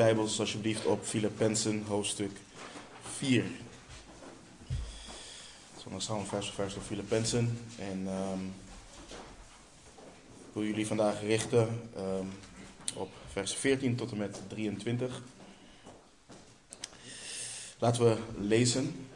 [0.00, 2.30] Bijbels alsjeblieft op Filippenzen hoofdstuk
[3.02, 3.44] 4.
[5.82, 7.58] Zo, dan gaan we vers vers door Filippenzen.
[7.78, 8.44] En ehm,
[10.38, 12.26] ik wil jullie vandaag richten ehm,
[12.94, 15.22] op vers 14 tot en met 23.
[17.78, 19.06] Laten we lezen,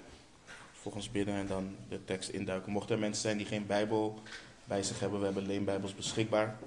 [0.73, 2.73] volgens bidden en dan de tekst induiken.
[2.73, 4.23] Mochten er mensen zijn die geen Bijbel
[4.65, 6.59] bij zich hebben, we hebben leenbijbels beschikbaar.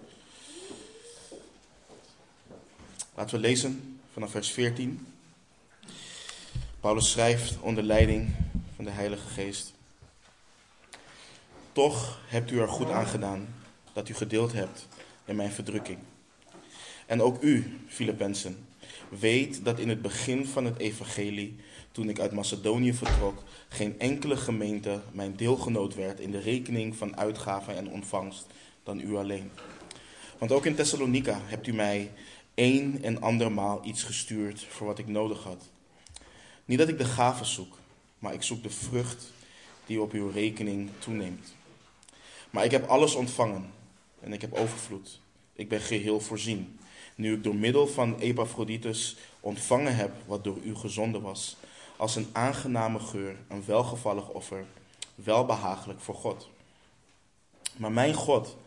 [3.16, 5.08] Laten we lezen vanaf vers 14.
[6.80, 8.30] Paulus schrijft onder leiding
[8.76, 9.74] van de Heilige Geest.
[11.72, 13.56] Toch hebt u er goed aan gedaan
[13.94, 14.88] dat u gedeeld hebt
[15.26, 15.98] in mijn verdrukking.
[17.06, 18.68] En ook u, Filippenzen,
[19.10, 21.56] weet dat in het begin van het evangelie,
[21.92, 27.18] toen ik uit Macedonië vertrok, geen enkele gemeente mijn deelgenoot werd in de rekening van
[27.18, 28.46] uitgaven en ontvangst
[28.84, 29.52] dan u alleen.
[30.38, 32.12] Want ook in Thessalonica hebt u mij
[32.58, 35.69] een en andermaal iets gestuurd voor wat ik nodig had.
[36.66, 37.77] Niet dat ik de gave zoek,
[38.19, 39.31] maar ik zoek de vrucht
[39.86, 41.55] die op uw rekening toeneemt.
[42.50, 43.72] Maar ik heb alles ontvangen
[44.19, 45.19] en ik heb overvloed.
[45.53, 46.80] Ik ben geheel voorzien,
[47.16, 51.58] nu ik door middel van Epaphroditus ontvangen heb wat door u gezonden was,
[51.97, 54.66] als een aangename geur, een welgevallig offer,
[55.16, 56.50] welbehagelijk voor God.
[57.75, 58.58] Maar mijn God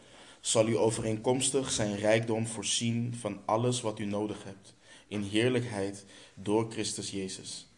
[0.40, 4.74] zal u overeenkomstig zijn rijkdom voorzien van alles wat u nodig hebt,
[5.08, 7.68] in heerlijkheid door Christus Jezus.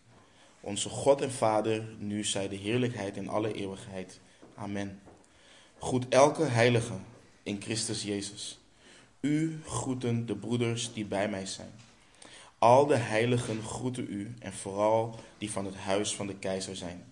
[0.61, 4.21] Onze God en Vader, nu zij de heerlijkheid in alle eeuwigheid.
[4.55, 5.01] Amen.
[5.79, 6.95] Groet elke heilige
[7.43, 8.59] in Christus Jezus.
[9.21, 11.73] U groeten de broeders die bij mij zijn.
[12.59, 17.05] Al de heiligen groeten u en vooral die van het huis van de keizer zijn.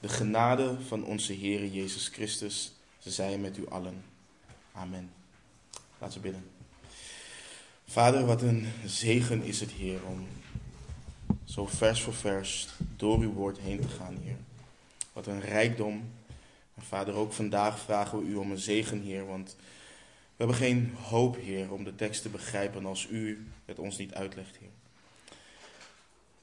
[0.00, 4.04] De genade van onze Heer Jezus Christus, zij met u allen.
[4.76, 5.10] Amen.
[5.98, 6.50] Laten we bidden.
[7.86, 10.26] Vader, wat een zegen is het, Heer, om
[11.44, 14.36] zo vers voor vers door uw woord heen te gaan, Heer.
[15.12, 16.10] Wat een rijkdom.
[16.74, 19.56] En Vader, ook vandaag vragen we u om een zegen, Heer, want
[20.36, 24.14] we hebben geen hoop, Heer, om de tekst te begrijpen als u het ons niet
[24.14, 24.70] uitlegt, Heer.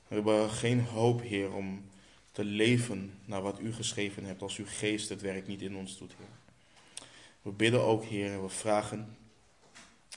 [0.07, 1.85] We hebben geen hoop, Heer, om
[2.31, 5.97] te leven naar wat u geschreven hebt als uw geest het werk niet in ons
[5.97, 6.42] doet, Heer.
[7.43, 9.17] We bidden ook, Heer, we vragen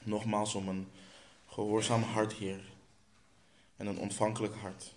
[0.03, 0.89] nogmaals om een
[1.47, 2.61] gehoorzaam hart, Heer.
[3.77, 4.95] En een ontvankelijk hart.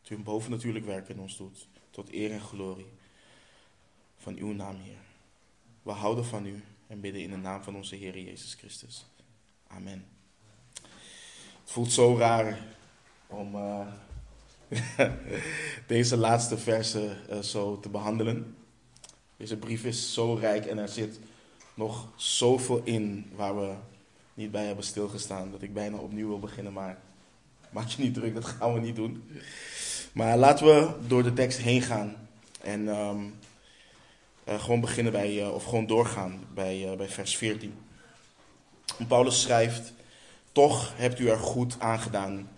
[0.00, 1.68] Dat u een bovennatuurlijk werk in ons doet.
[1.90, 2.88] Tot eer en glorie
[4.16, 5.00] van uw naam, Heer.
[5.82, 9.06] We houden van u en bidden in de naam van onze Heer Jezus Christus.
[9.66, 10.06] Amen.
[11.62, 12.58] Het voelt zo raar
[13.26, 13.86] om uh,
[15.86, 18.56] deze laatste versen uh, zo te behandelen.
[19.36, 21.20] Deze brief is zo rijk en er zit
[21.78, 23.72] nog zoveel in waar we
[24.34, 25.50] niet bij hebben stilgestaan.
[25.50, 26.98] Dat ik bijna opnieuw wil beginnen, maar
[27.70, 29.30] maak je niet druk, dat gaan we niet doen.
[30.12, 32.28] Maar laten we door de tekst heen gaan
[32.60, 33.34] en um,
[34.48, 37.74] uh, gewoon beginnen bij, uh, of gewoon doorgaan bij, uh, bij vers 14.
[38.98, 39.92] En Paulus schrijft:
[40.52, 42.50] Toch hebt u er goed aangedaan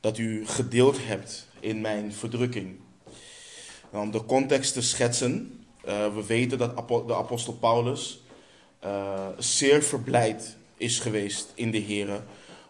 [0.00, 2.76] dat u gedeeld hebt in mijn verdrukking.
[3.90, 8.23] Om de context te schetsen, we weten dat de apostel Paulus
[8.84, 12.22] uh, zeer verblijd is geweest in de Heer,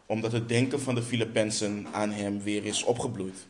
[0.06, 3.47] omdat het denken van de Filippenzen aan hem weer is opgebloeid.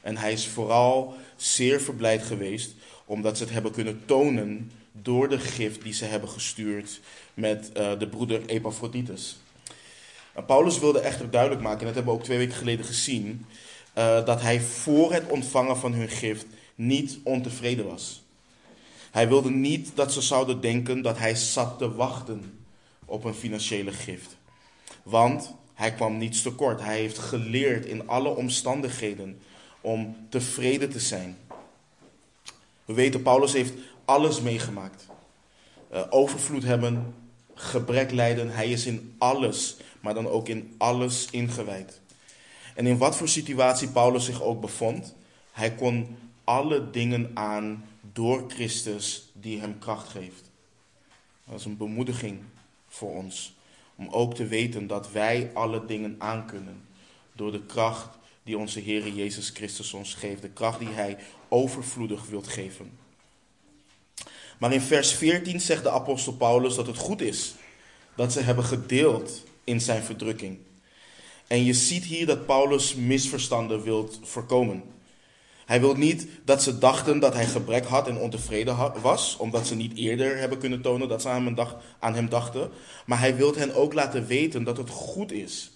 [0.00, 2.74] En hij is vooral zeer verblijd geweest
[3.04, 7.00] omdat ze het hebben kunnen tonen door de gift die ze hebben gestuurd
[7.34, 9.36] met uh, de broeder Epaphroditus.
[10.36, 13.46] Uh, Paulus wilde echter duidelijk maken, en dat hebben we ook twee weken geleden gezien,
[13.98, 18.22] uh, dat hij voor het ontvangen van hun gift niet ontevreden was.
[19.18, 22.64] Hij wilde niet dat ze zouden denken dat hij zat te wachten
[23.04, 24.36] op een financiële gift.
[25.02, 26.80] Want hij kwam niets tekort.
[26.80, 29.40] Hij heeft geleerd in alle omstandigheden
[29.80, 31.36] om tevreden te zijn.
[32.84, 33.72] We weten, Paulus heeft
[34.04, 35.06] alles meegemaakt.
[35.92, 37.14] Uh, overvloed hebben,
[37.54, 38.50] gebrek lijden.
[38.50, 42.00] Hij is in alles, maar dan ook in alles ingewijd.
[42.74, 45.14] En in wat voor situatie Paulus zich ook bevond,
[45.52, 50.50] hij kon alle dingen aan door Christus die hem kracht geeft.
[51.44, 52.40] Dat is een bemoediging
[52.88, 53.56] voor ons.
[53.96, 56.82] Om ook te weten dat wij alle dingen aankunnen.
[57.32, 60.42] Door de kracht die onze Heer Jezus Christus ons geeft.
[60.42, 61.18] De kracht die Hij
[61.48, 62.98] overvloedig wilt geven.
[64.58, 67.54] Maar in vers 14 zegt de apostel Paulus dat het goed is
[68.18, 70.58] dat ze hebben gedeeld in zijn verdrukking.
[71.46, 74.82] En je ziet hier dat Paulus misverstanden wilt voorkomen.
[75.68, 79.74] Hij wil niet dat ze dachten dat hij gebrek had en ontevreden was, omdat ze
[79.74, 81.28] niet eerder hebben kunnen tonen dat ze
[81.98, 82.70] aan hem, dachten.
[83.06, 85.70] Maar hij wil hen ook laten weten dat het goed is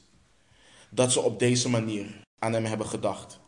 [0.90, 2.06] dat ze op deze manier
[2.38, 3.40] aan hem hebben gedacht.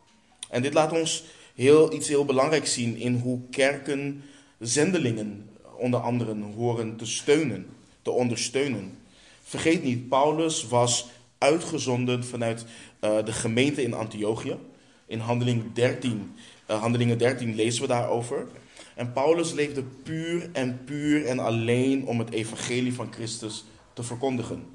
[0.49, 1.23] En dit laat ons
[1.55, 4.23] heel, iets heel belangrijks zien in hoe kerken
[4.59, 7.67] zendelingen onder andere horen te steunen,
[8.01, 8.97] te ondersteunen.
[9.43, 11.07] Vergeet niet, Paulus was
[11.37, 12.65] uitgezonden vanuit
[13.01, 14.57] uh, de gemeente in Antiochië.
[15.05, 16.35] In handeling 13,
[16.69, 18.47] uh, handelingen 13 lezen we daarover.
[18.95, 23.63] En Paulus leefde puur en puur en alleen om het evangelie van Christus
[23.93, 24.65] te verkondigen.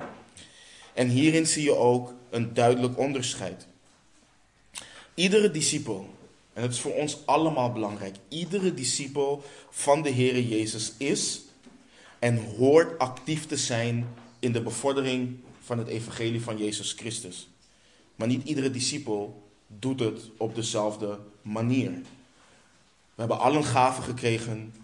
[0.95, 3.67] En hierin zie je ook een duidelijk onderscheid.
[5.15, 6.09] Iedere discipel,
[6.53, 11.41] en het is voor ons allemaal belangrijk, iedere discipel van de Heer Jezus is
[12.19, 17.49] en hoort actief te zijn in de bevordering van het evangelie van Jezus Christus.
[18.15, 21.91] Maar niet iedere discipel doet het op dezelfde manier.
[23.15, 24.75] We hebben allen gaven gekregen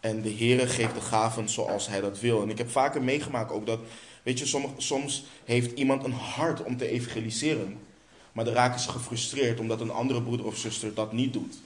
[0.00, 2.42] en de Heer geeft de gaven zoals Hij dat wil.
[2.42, 3.78] En ik heb vaker meegemaakt ook dat,
[4.22, 7.78] weet je, soms, soms heeft iemand een hart om te evangeliseren.
[8.32, 11.58] Maar dan raken ze gefrustreerd omdat een andere broeder of zuster dat niet doet.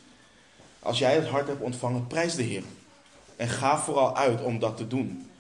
[0.79, 2.63] Als jij het hart hebt ontvangen, prijs de Heer.
[3.37, 5.31] En ga vooral uit om dat te doen.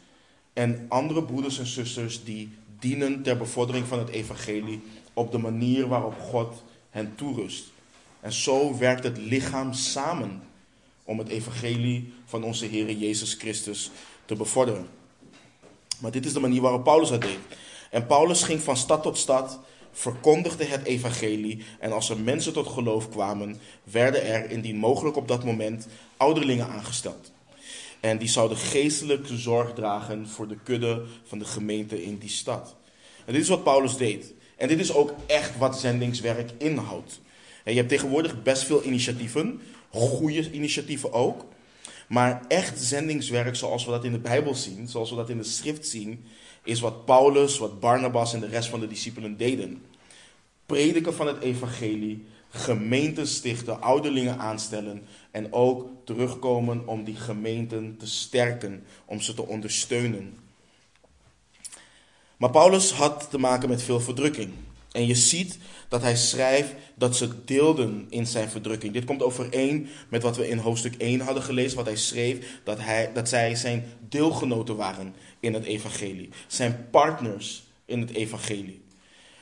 [0.52, 4.82] En andere broeders en zusters die dienen ter bevordering van het evangelie
[5.12, 6.62] op de manier waarop God
[6.98, 7.64] hen toerust.
[8.20, 10.42] En zo werkt het lichaam samen
[11.04, 13.90] om het evangelie van onze Heer Jezus Christus
[14.24, 14.88] te bevorderen.
[15.98, 17.38] Maar dit is de manier waarop Paulus dat deed.
[17.90, 19.58] En Paulus ging van stad tot stad,
[19.92, 25.28] verkondigde het evangelie en als er mensen tot geloof kwamen, werden er indien mogelijk op
[25.28, 27.32] dat moment ouderlingen aangesteld.
[28.00, 32.76] En die zouden geestelijke zorg dragen voor de kudde van de gemeente in die stad.
[33.24, 34.34] En dit is wat Paulus deed.
[34.58, 37.20] En dit is ook echt wat zendingswerk inhoudt.
[37.64, 39.60] En je hebt tegenwoordig best veel initiatieven,
[39.90, 41.44] goede initiatieven ook.
[42.08, 45.44] Maar echt zendingswerk zoals we dat in de Bijbel zien, zoals we dat in de
[45.44, 46.24] schrift zien,
[46.64, 49.82] is wat Paulus, wat Barnabas en de rest van de discipelen deden.
[50.66, 58.06] Prediken van het evangelie, gemeenten stichten, ouderlingen aanstellen en ook terugkomen om die gemeenten te
[58.06, 60.47] sterken, om ze te ondersteunen.
[62.38, 64.52] Maar Paulus had te maken met veel verdrukking.
[64.92, 65.58] En je ziet
[65.88, 68.92] dat hij schrijft dat ze deelden in zijn verdrukking.
[68.92, 72.78] Dit komt overeen met wat we in hoofdstuk 1 hadden gelezen, wat hij schreef, dat,
[72.80, 76.28] hij, dat zij zijn deelgenoten waren in het evangelie.
[76.46, 78.80] Zijn partners in het evangelie.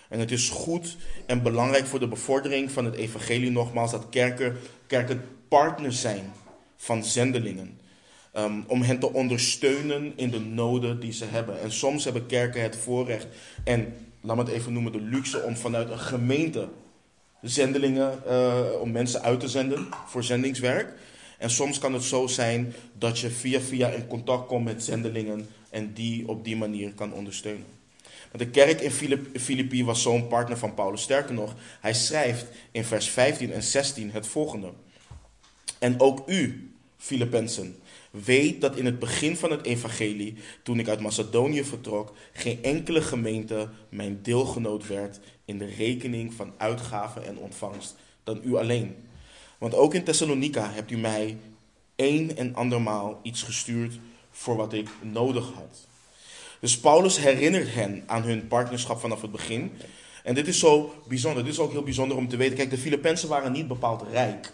[0.09, 0.97] En het is goed
[1.27, 4.57] en belangrijk voor de bevordering van het evangelie nogmaals dat kerken,
[4.87, 6.33] kerken partners zijn
[6.77, 7.79] van zendelingen.
[8.39, 11.61] Um, om hen te ondersteunen in de noden die ze hebben.
[11.61, 13.27] En soms hebben kerken het voorrecht
[13.65, 16.69] en, laat me het even noemen, de luxe om vanuit een gemeente
[17.43, 20.93] zendelingen, uh, om mensen uit te zenden voor zendingswerk.
[21.39, 25.49] En soms kan het zo zijn dat je via via in contact komt met zendelingen
[25.71, 27.67] en die op die manier kan ondersteunen.
[28.33, 31.03] De kerk in Filippi was zo'n partner van Paulus.
[31.03, 34.73] Sterker nog, hij schrijft in vers 15 en 16 het volgende.
[35.79, 37.77] En ook u, Filippenzen,
[38.25, 43.03] weet dat in het begin van het evangelie, toen ik uit Macedonië vertrok, geen enkele
[43.03, 48.97] gemeente mijn deelgenoot werd in de rekening van uitgaven en ontvangst dan u alleen.
[49.59, 51.39] Want ook in Thessalonica hebt u mij
[51.97, 53.99] een en andermaal iets gestuurd
[54.31, 55.87] voor wat ik nodig had.
[56.61, 59.73] Dus Paulus herinnert hen aan hun partnerschap vanaf het begin.
[60.25, 61.45] En dit is zo bijzonder.
[61.45, 62.57] Dit is ook heel bijzonder om te weten.
[62.57, 64.53] Kijk, de Filippenzen waren niet bepaald rijk.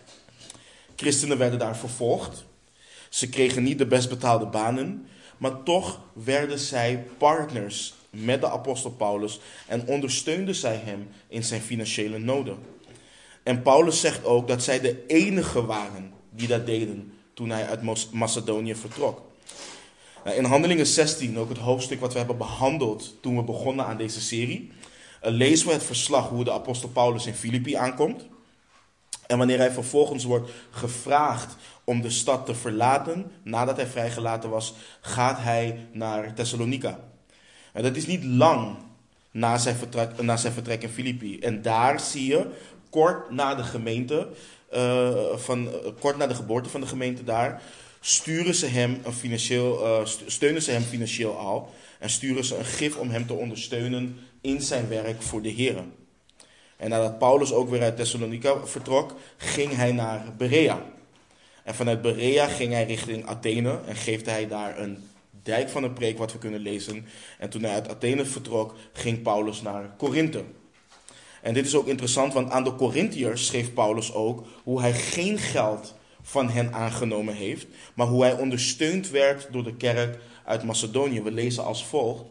[0.97, 2.45] Christenen werden daar vervolgd.
[3.13, 5.07] Ze kregen niet de best betaalde banen.
[5.37, 11.61] Maar toch werden zij partners met de apostel Paulus en ondersteunden zij hem in zijn
[11.61, 12.57] financiële noden.
[13.43, 18.13] En Paulus zegt ook dat zij de enige waren die dat deden toen hij uit
[18.13, 19.23] Macedonië vertrok.
[20.25, 23.97] Nou, in Handelingen 16, ook het hoofdstuk wat we hebben behandeld toen we begonnen aan
[23.97, 24.71] deze serie,
[25.21, 28.27] eh, lezen we het verslag hoe de apostel Paulus in Filippi aankomt.
[29.33, 34.75] En wanneer hij vervolgens wordt gevraagd om de stad te verlaten, nadat hij vrijgelaten was,
[35.01, 36.99] gaat hij naar Thessalonica.
[37.73, 38.77] En dat is niet lang
[39.31, 41.39] na zijn vertrek, na zijn vertrek in Filippi.
[41.39, 42.47] En daar zie je,
[42.91, 44.29] kort na de gemeente,
[44.75, 47.63] uh, van, uh, kort na de geboorte van de gemeente daar,
[48.01, 51.75] sturen ze hem een financieel, uh, steunen ze hem financieel al.
[51.99, 55.85] En sturen ze een gif om hem te ondersteunen in zijn werk voor de Heer.
[56.83, 60.83] En nadat Paulus ook weer uit Thessalonica vertrok, ging hij naar Berea.
[61.65, 65.09] En vanuit Berea ging hij richting Athene en geeft hij daar een
[65.43, 67.07] dijk van een preek wat we kunnen lezen.
[67.39, 70.45] En toen hij uit Athene vertrok, ging Paulus naar Korinthe.
[71.43, 75.39] En dit is ook interessant, want aan de Corinthiërs schreef Paulus ook hoe hij geen
[75.39, 81.23] geld van hen aangenomen heeft, maar hoe hij ondersteund werd door de kerk uit Macedonië.
[81.23, 82.25] We lezen als volgt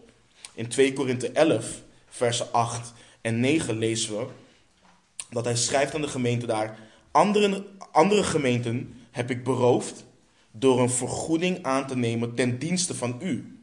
[0.54, 4.26] in 2 Korinthe 11, versen 8 en 9 lezen we
[5.32, 6.80] dat hij schrijft aan de gemeente daar:
[7.12, 10.06] andere, andere gemeenten heb ik beroofd
[10.52, 13.60] door een vergoeding aan te nemen ten dienste van u.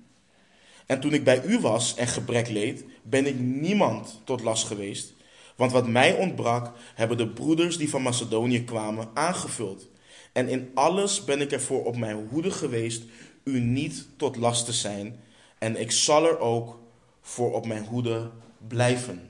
[0.87, 5.13] En toen ik bij u was en gebrek leed, ben ik niemand tot last geweest.
[5.57, 9.89] Want wat mij ontbrak, hebben de broeders die van Macedonië kwamen aangevuld.
[10.33, 13.03] En in alles ben ik ervoor op mijn hoede geweest
[13.45, 15.21] u niet tot last te zijn.
[15.59, 16.79] En ik zal er ook
[17.21, 18.31] voor op mijn hoede
[18.69, 19.28] blijven.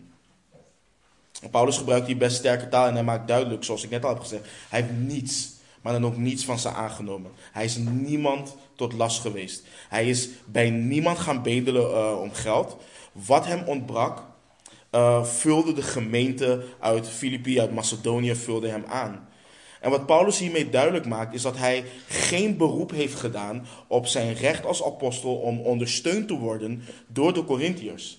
[1.50, 4.20] Paulus gebruikt hier best sterke taal en hij maakt duidelijk, zoals ik net al heb
[4.20, 5.50] gezegd, hij heeft niets,
[5.82, 7.30] maar dan ook niets van ze aangenomen.
[7.52, 9.62] Hij is niemand tot last geweest.
[9.88, 12.76] Hij is bij niemand gaan bedelen uh, om geld.
[13.12, 14.22] Wat hem ontbrak,
[14.92, 19.28] uh, vulde de gemeente uit Filippi, uit Macedonië, vulde hem aan.
[19.80, 24.34] En wat Paulus hiermee duidelijk maakt, is dat hij geen beroep heeft gedaan op zijn
[24.34, 28.18] recht als apostel om ondersteund te worden door de Corinthiërs.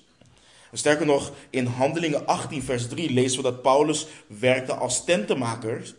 [0.74, 5.94] Sterker nog, in Handelingen 18, vers 3 lezen we dat Paulus werkte als tentenmaker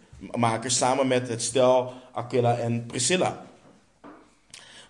[0.67, 3.47] samen met het stel Aquila en Priscilla.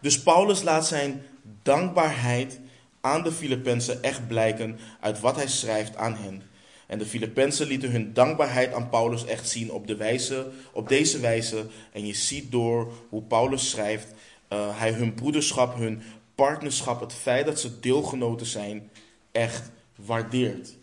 [0.00, 1.22] Dus Paulus laat zijn
[1.62, 2.60] dankbaarheid
[3.00, 6.42] aan de Filippenzen echt blijken uit wat hij schrijft aan hen.
[6.86, 11.20] En de Filippenzen lieten hun dankbaarheid aan Paulus echt zien op, de wijze, op deze
[11.20, 11.66] wijze.
[11.92, 14.06] En je ziet door hoe Paulus schrijft,
[14.52, 16.02] uh, hij hun broederschap, hun
[16.34, 18.90] partnerschap, het feit dat ze deelgenoten zijn,
[19.32, 20.76] echt waardeert.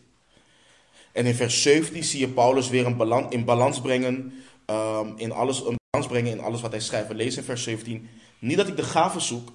[1.11, 4.33] En in vers 17 zie je Paulus weer een balans, in balans brengen,
[4.65, 7.13] um, in alles, een balans brengen in alles wat hij schrijft.
[7.13, 9.51] Lezen in vers 17, niet dat ik de gave zoek,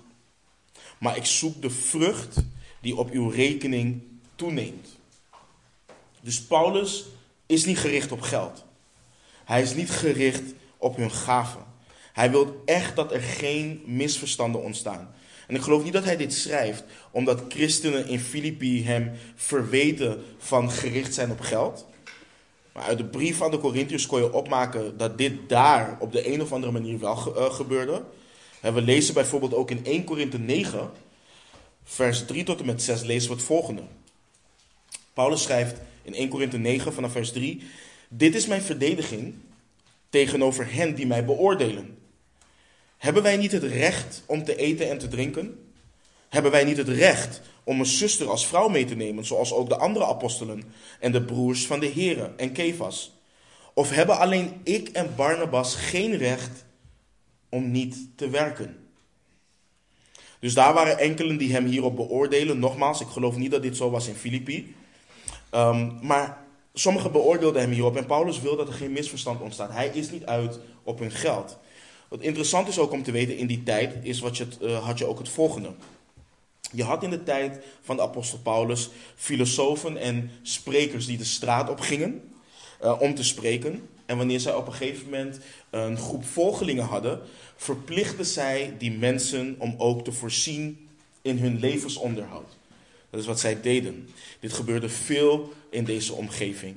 [0.99, 2.37] maar ik zoek de vrucht
[2.81, 4.03] die op uw rekening
[4.35, 4.89] toeneemt.
[6.21, 7.05] Dus Paulus
[7.47, 8.65] is niet gericht op geld.
[9.45, 10.43] Hij is niet gericht
[10.77, 11.65] op hun gaven.
[12.13, 15.15] Hij wil echt dat er geen misverstanden ontstaan.
[15.53, 20.71] En ik geloof niet dat hij dit schrijft omdat christenen in Filippi hem verweten van
[20.71, 21.87] gericht zijn op geld.
[22.73, 26.33] Maar uit de brief aan de Corinthiërs kon je opmaken dat dit daar op de
[26.33, 28.03] een of andere manier wel uh, gebeurde.
[28.61, 30.91] En we lezen bijvoorbeeld ook in 1 Korinthe 9,
[31.85, 33.83] vers 3 tot en met 6 lezen we het volgende.
[35.13, 37.63] Paulus schrijft in 1 Korinthe 9 vanaf vers 3:
[38.09, 39.35] Dit is mijn verdediging
[40.11, 42.02] tegenover hen die mij beoordelen.
[43.03, 45.73] Hebben wij niet het recht om te eten en te drinken?
[46.29, 49.69] Hebben wij niet het recht om een zuster als vrouw mee te nemen, zoals ook
[49.69, 50.63] de andere apostelen
[51.01, 53.13] en de broers van de Heren en Kefas?
[53.75, 56.65] Of hebben alleen ik en Barnabas geen recht
[57.49, 58.89] om niet te werken?
[60.39, 62.59] Dus daar waren enkelen die hem hierop beoordelen.
[62.59, 64.75] Nogmaals, ik geloof niet dat dit zo was in Filippi.
[65.55, 69.73] Um, maar sommigen beoordeelden hem hierop en Paulus wil dat er geen misverstand ontstaat.
[69.73, 71.59] Hij is niet uit op hun geld.
[72.13, 74.99] Wat interessant is ook om te weten in die tijd, is wat je, uh, had
[74.99, 75.73] je ook het volgende.
[76.73, 81.71] Je had in de tijd van de apostel Paulus filosofen en sprekers die de straat
[81.71, 82.33] op gingen
[82.83, 83.89] uh, om te spreken.
[84.07, 85.39] En wanneer zij op een gegeven moment
[85.71, 87.21] een groep volgelingen hadden,
[87.57, 90.89] verplichtten zij die mensen om ook te voorzien
[91.23, 92.57] in hun levensonderhoud.
[93.11, 94.09] Dat is wat zij deden.
[94.41, 96.77] Dit gebeurde veel in deze omgeving.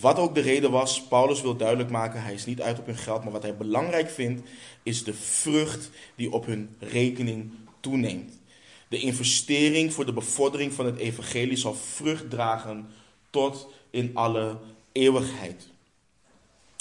[0.00, 2.96] Wat ook de reden was, Paulus wil duidelijk maken, hij is niet uit op hun
[2.96, 4.48] geld, maar wat hij belangrijk vindt,
[4.82, 8.40] is de vrucht die op hun rekening toeneemt.
[8.88, 12.86] De investering voor de bevordering van het evangelie zal vrucht dragen
[13.30, 14.58] tot in alle
[14.92, 15.68] eeuwigheid.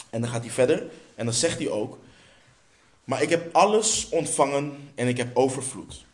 [0.09, 1.99] En dan gaat hij verder en dan zegt hij ook,
[3.03, 6.05] maar ik heb alles ontvangen en ik heb overvloed.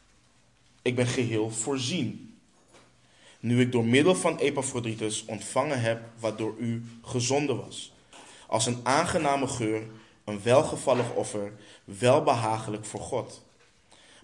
[0.81, 2.26] Ik ben geheel voorzien
[3.47, 7.93] nu ik door middel van Epaphroditus ontvangen heb wat door u gezonden was.
[8.47, 9.87] Als een aangename geur,
[10.23, 13.45] een welgevallig offer, welbehagelijk voor God.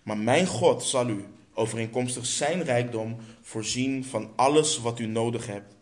[0.04, 5.76] Maar mijn God zal u, overeenkomstig zijn rijkdom, voorzien van alles wat u nodig hebt,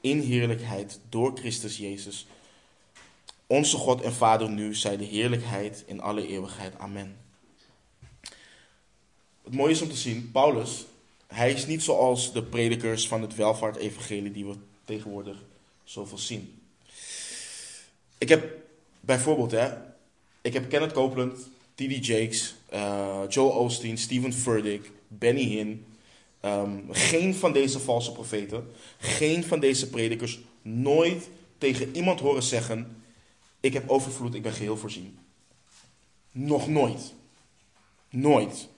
[0.00, 2.26] in heerlijkheid door Christus Jezus.
[3.46, 6.78] Onze God en Vader nu zij de heerlijkheid in alle eeuwigheid.
[6.78, 7.16] Amen.
[9.44, 10.86] Het mooie is om te zien, Paulus
[11.26, 14.54] hij is niet zoals de predikers van het welvaart-evangelie die we
[14.84, 15.36] tegenwoordig
[15.84, 16.60] zoveel zien.
[18.18, 18.54] Ik heb
[19.00, 19.68] bijvoorbeeld, hè,
[20.40, 22.06] ik heb Kenneth Copeland, T.D.
[22.06, 25.86] Jakes, uh, Joel Osteen, Stephen Furtick, Benny Hinn.
[26.44, 31.28] Um, geen van deze valse profeten, geen van deze predikers, nooit
[31.58, 33.02] tegen iemand horen zeggen:
[33.60, 35.18] Ik heb overvloed, ik ben geheel voorzien.
[36.32, 37.14] Nog nooit.
[38.10, 38.68] Nooit.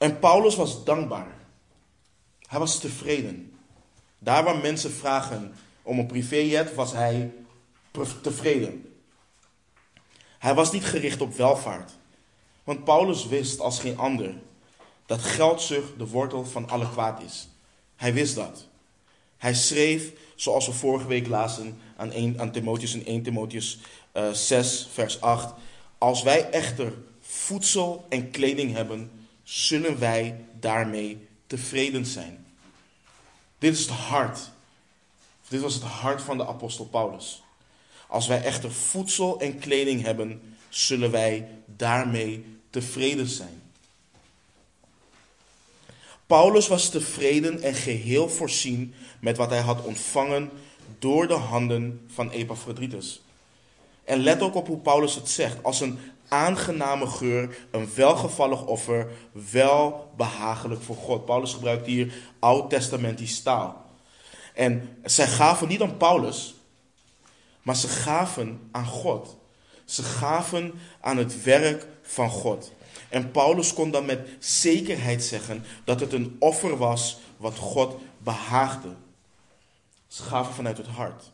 [0.00, 1.34] En Paulus was dankbaar.
[2.46, 3.52] Hij was tevreden.
[4.18, 7.32] Daar waar mensen vragen om een privéjet, was hij
[8.22, 8.94] tevreden.
[10.38, 11.92] Hij was niet gericht op welvaart.
[12.64, 14.34] Want Paulus wist als geen ander
[15.06, 17.48] dat geldzucht de wortel van alle kwaad is.
[17.96, 18.66] Hij wist dat.
[19.36, 23.78] Hij schreef, zoals we vorige week lazen aan, 1, aan Timotheus in 1 Timotheus
[24.12, 25.54] uh, 6, vers 8.
[25.98, 29.19] Als wij echter voedsel en kleding hebben,
[29.50, 32.46] zullen wij daarmee tevreden zijn.
[33.58, 34.50] Dit is het hart.
[35.48, 37.42] Dit was het hart van de apostel Paulus.
[38.06, 43.62] Als wij echter voedsel en kleding hebben, zullen wij daarmee tevreden zijn.
[46.26, 50.50] Paulus was tevreden en geheel voorzien met wat hij had ontvangen
[50.98, 53.20] door de handen van Epaphroditus.
[54.04, 55.62] En let ook op hoe Paulus het zegt.
[55.62, 55.98] Als een
[56.30, 59.08] aangename geur, een welgevallig offer,
[59.50, 61.24] wel behagelijk voor God.
[61.24, 63.84] Paulus gebruikt hier oud-testamentisch taal.
[64.54, 66.54] En zij gaven niet aan Paulus,
[67.62, 69.36] maar ze gaven aan God.
[69.84, 72.72] Ze gaven aan het werk van God.
[73.08, 78.94] En Paulus kon dan met zekerheid zeggen dat het een offer was wat God behaagde.
[80.06, 81.32] Ze gaven vanuit het hart.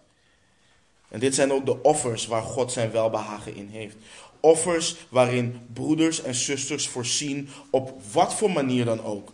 [1.08, 3.96] En dit zijn ook de offers waar God zijn welbehagen in heeft.
[4.40, 9.32] Offers waarin broeders en zusters voorzien op wat voor manier dan ook.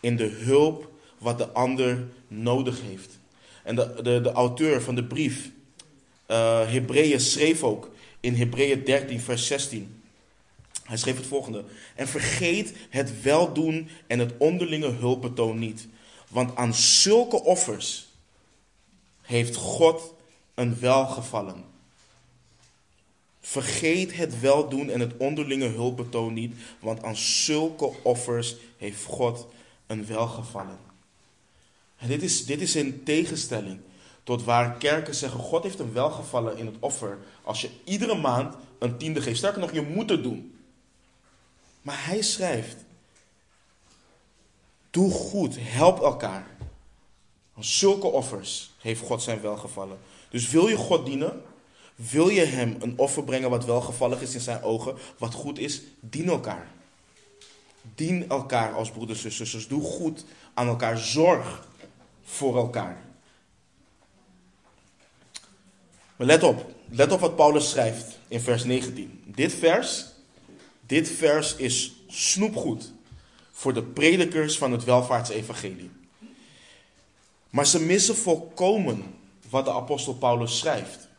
[0.00, 3.18] In de hulp wat de ander nodig heeft.
[3.62, 5.50] En de, de, de auteur van de brief,
[6.26, 10.02] uh, Hebreeën, schreef ook in Hebreeën 13, vers 16.
[10.84, 11.64] Hij schreef het volgende.
[11.94, 15.88] En vergeet het weldoen en het onderlinge hulpbetoon niet.
[16.28, 18.08] Want aan zulke offers
[19.22, 20.14] heeft God
[20.54, 21.64] een welgevallen.
[23.50, 29.46] Vergeet het weldoen en het onderlinge hulpbetoon niet, want aan zulke offers heeft God
[29.86, 30.78] een welgevallen.
[31.96, 33.80] En dit is, dit is in tegenstelling
[34.22, 37.18] tot waar kerken zeggen: God heeft een welgevallen in het offer.
[37.42, 39.38] Als je iedere maand een tiende geeft.
[39.38, 40.58] Sterker nog, je moet het doen.
[41.82, 42.76] Maar hij schrijft:
[44.90, 46.46] Doe goed, help elkaar.
[47.56, 49.98] Aan zulke offers heeft God zijn welgevallen.
[50.28, 51.42] Dus wil je God dienen?
[52.08, 55.82] Wil je hem een offer brengen wat welgevallig is in zijn ogen, wat goed is?
[56.00, 56.66] Dien elkaar.
[57.94, 59.68] Dien elkaar als broeders en zusters.
[59.68, 60.98] Doe goed aan elkaar.
[60.98, 61.68] Zorg
[62.22, 63.02] voor elkaar.
[66.16, 66.70] Maar let op.
[66.88, 69.22] Let op wat Paulus schrijft in vers 19.
[69.26, 70.06] Dit vers,
[70.86, 72.92] dit vers is snoepgoed
[73.52, 75.90] voor de predikers van het welvaartsevangelie.
[77.50, 79.14] Maar ze missen volkomen
[79.50, 81.09] wat de apostel Paulus schrijft.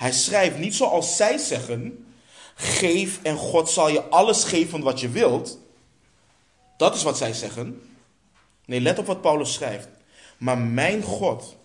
[0.00, 2.06] Hij schrijft niet zoals zij zeggen:
[2.54, 5.58] geef en God zal je alles geven wat je wilt.
[6.76, 7.82] Dat is wat zij zeggen.
[8.64, 9.88] Nee, let op wat Paulus schrijft.
[10.38, 11.56] Maar mijn God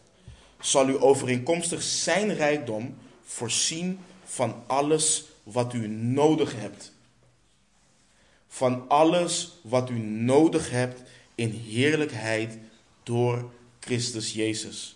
[0.59, 6.93] zal u overeenkomstig zijn rijkdom voorzien van alles wat u nodig hebt.
[8.47, 11.01] Van alles wat u nodig hebt
[11.35, 12.57] in heerlijkheid
[13.03, 14.94] door Christus Jezus.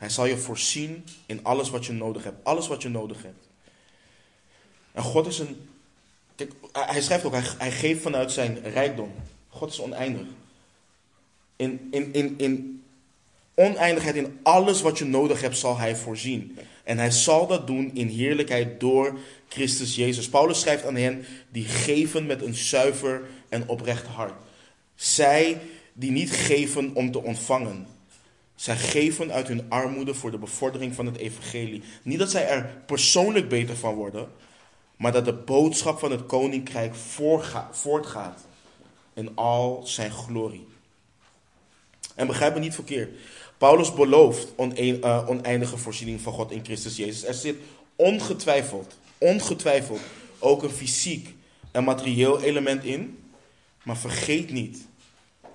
[0.00, 2.44] Hij zal je voorzien in alles wat je nodig hebt.
[2.44, 3.48] Alles wat je nodig hebt.
[4.92, 5.68] En God is een.
[6.34, 9.12] Kijk, hij schrijft ook, hij, geeft vanuit zijn rijkdom.
[9.48, 10.26] God is oneindig.
[11.56, 12.82] In, in, in, in
[13.54, 16.58] oneindigheid, in alles wat je nodig hebt, zal hij voorzien.
[16.84, 20.28] En hij zal dat doen in heerlijkheid door Christus Jezus.
[20.28, 24.34] Paulus schrijft aan hen die geven met een zuiver en oprecht hart.
[24.94, 25.60] Zij
[25.92, 27.86] die niet geven om te ontvangen.
[28.60, 31.82] Zij geven uit hun armoede voor de bevordering van het evangelie.
[32.02, 34.28] Niet dat zij er persoonlijk beter van worden,
[34.96, 36.94] maar dat de boodschap van het koninkrijk
[37.70, 38.46] voortgaat
[39.14, 40.66] in al zijn glorie.
[42.14, 43.18] En begrijp me niet verkeerd.
[43.58, 47.24] Paulus belooft eh, oneindige voorziening van God in Christus Jezus.
[47.24, 47.56] Er zit
[47.96, 50.00] ongetwijfeld, ongetwijfeld
[50.38, 51.34] ook een fysiek
[51.70, 53.18] en materieel element in.
[53.82, 54.88] Maar vergeet niet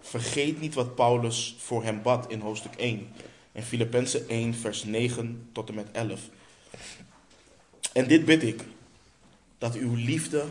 [0.05, 3.07] Vergeet niet wat Paulus voor hem bad in hoofdstuk 1.
[3.51, 6.19] In Filippenzen 1, vers 9 tot en met 11.
[7.93, 8.63] En dit bid ik,
[9.57, 10.45] dat uw liefde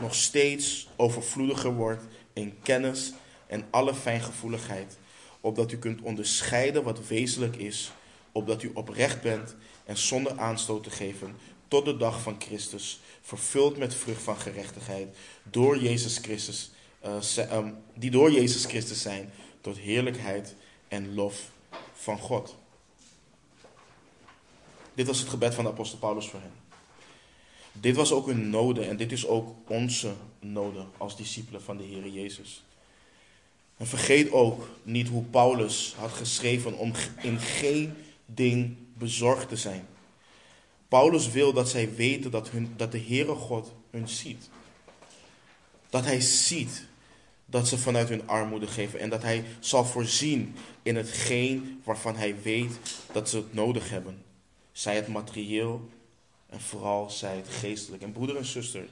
[0.00, 3.12] nog steeds overvloediger wordt in kennis
[3.46, 4.98] en alle fijngevoeligheid,
[5.40, 7.92] opdat u kunt onderscheiden wat wezenlijk is,
[8.32, 11.36] opdat u oprecht bent en zonder aanstoot te geven
[11.68, 16.70] tot de dag van Christus, vervuld met vrucht van gerechtigheid door Jezus Christus
[17.94, 19.30] die door Jezus Christus zijn
[19.60, 20.54] tot heerlijkheid
[20.88, 21.50] en lof
[21.94, 22.56] van God.
[24.94, 26.52] Dit was het gebed van de apostel Paulus voor hen.
[27.72, 31.84] Dit was ook hun noden en dit is ook onze noden als discipelen van de
[31.84, 32.62] Heer Jezus.
[33.76, 37.94] En vergeet ook niet hoe Paulus had geschreven om in geen
[38.26, 39.86] ding bezorgd te zijn.
[40.88, 44.48] Paulus wil dat zij weten dat, hun, dat de Heere God hun ziet.
[45.90, 46.87] Dat hij ziet
[47.50, 49.00] dat ze vanuit hun armoede geven.
[49.00, 52.78] En dat hij zal voorzien in hetgeen waarvan hij weet
[53.12, 54.22] dat ze het nodig hebben.
[54.72, 55.88] Zij het materieel
[56.46, 58.02] en vooral zij het geestelijk.
[58.02, 58.84] En broeder en zuster,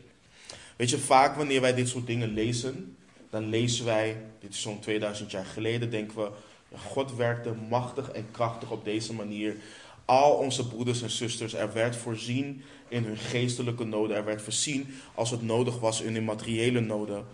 [0.76, 2.96] weet je, vaak wanneer wij dit soort dingen lezen,
[3.30, 6.30] dan lezen wij, dit is zo'n 2000 jaar geleden, denken we,
[6.76, 9.56] God werkte machtig en krachtig op deze manier.
[10.04, 14.16] Al onze broeders en zusters, er werd voorzien in hun geestelijke noden.
[14.16, 17.24] Er werd voorzien als het nodig was in hun materiële noden.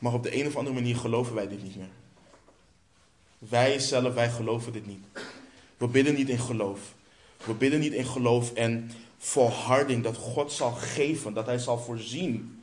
[0.00, 1.90] Maar op de een of andere manier geloven wij dit niet meer.
[3.38, 5.04] Wij zelf, wij geloven dit niet.
[5.76, 6.94] We bidden niet in geloof.
[7.44, 12.62] We bidden niet in geloof en volharding dat God zal geven, dat Hij zal voorzien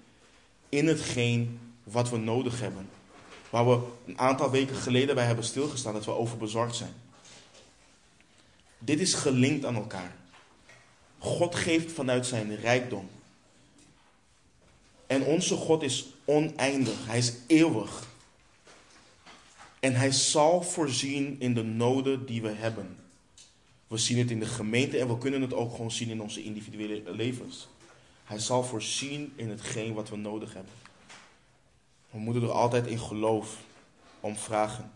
[0.69, 2.89] in hetgeen wat we nodig hebben.
[3.49, 6.93] Waar we een aantal weken geleden bij hebben stilgestaan, dat we over bezorgd zijn.
[8.77, 10.15] Dit is gelinkt aan elkaar.
[11.17, 13.09] God geeft vanuit zijn rijkdom.
[15.07, 18.07] En onze God is oneindig, hij is eeuwig.
[19.79, 22.97] En hij zal voorzien in de noden die we hebben.
[23.87, 26.43] We zien het in de gemeente en we kunnen het ook gewoon zien in onze
[26.43, 27.67] individuele levens.
[28.23, 30.73] Hij zal voorzien in hetgeen wat we nodig hebben.
[32.09, 33.57] We moeten er altijd in geloof
[34.19, 34.91] om vragen.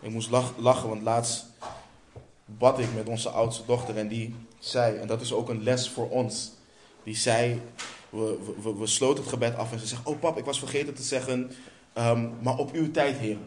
[0.00, 1.44] Ik moest lachen, want laatst
[2.44, 5.88] bad ik met onze oudste dochter en die zei, en dat is ook een les
[5.88, 6.52] voor ons,
[7.02, 7.60] die zei,
[8.14, 11.02] we, we, sloten het gebed af en ze zegt, oh pap, ik was vergeten te
[11.02, 11.50] zeggen,
[11.98, 13.38] um, maar op uw tijd, Heer.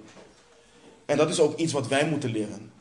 [1.06, 2.72] En dat is ook iets wat wij moeten leren.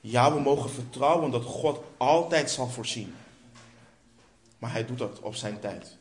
[0.00, 3.14] Ja, we mogen vertrouwen dat God altijd zal voorzien.
[4.58, 5.96] Maar hij doet dat op zijn tijd.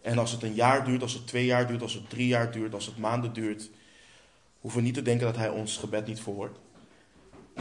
[0.00, 2.52] En als het een jaar duurt, als het twee jaar duurt, als het drie jaar
[2.52, 3.70] duurt, als het maanden duurt,
[4.60, 6.58] hoeven we niet te denken dat hij ons gebed niet verhoort.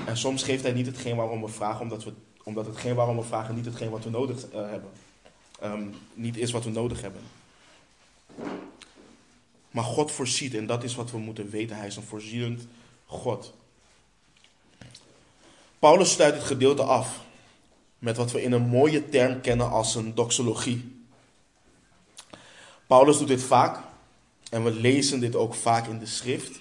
[0.05, 2.13] En soms geeft hij niet hetgeen waarom we vragen, omdat, we,
[2.43, 4.89] omdat hetgeen waarom we vragen niet hetgeen wat we nodig uh, hebben.
[5.63, 7.21] Um, niet is wat we nodig hebben.
[9.71, 11.77] Maar God voorziet en dat is wat we moeten weten.
[11.77, 12.67] Hij is een voorzienend
[13.05, 13.53] God.
[15.79, 17.19] Paulus sluit het gedeelte af
[17.99, 21.05] met wat we in een mooie term kennen als een doxologie.
[22.87, 23.79] Paulus doet dit vaak
[24.49, 26.59] en we lezen dit ook vaak in de schrift,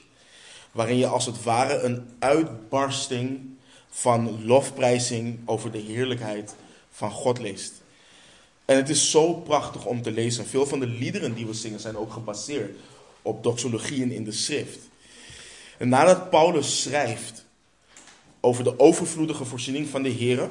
[0.72, 3.56] waarin je als het ware een uitbarsting
[3.88, 6.54] van lofprijzing over de heerlijkheid
[6.90, 7.72] van God leest.
[8.66, 10.46] En het is zo prachtig om te lezen.
[10.46, 12.76] Veel van de liederen die we zingen zijn ook gebaseerd
[13.22, 14.79] op doxologieën in de schrift.
[15.79, 17.44] En nadat Paulus schrijft
[18.40, 20.48] over de overvloedige voorziening van de Heer,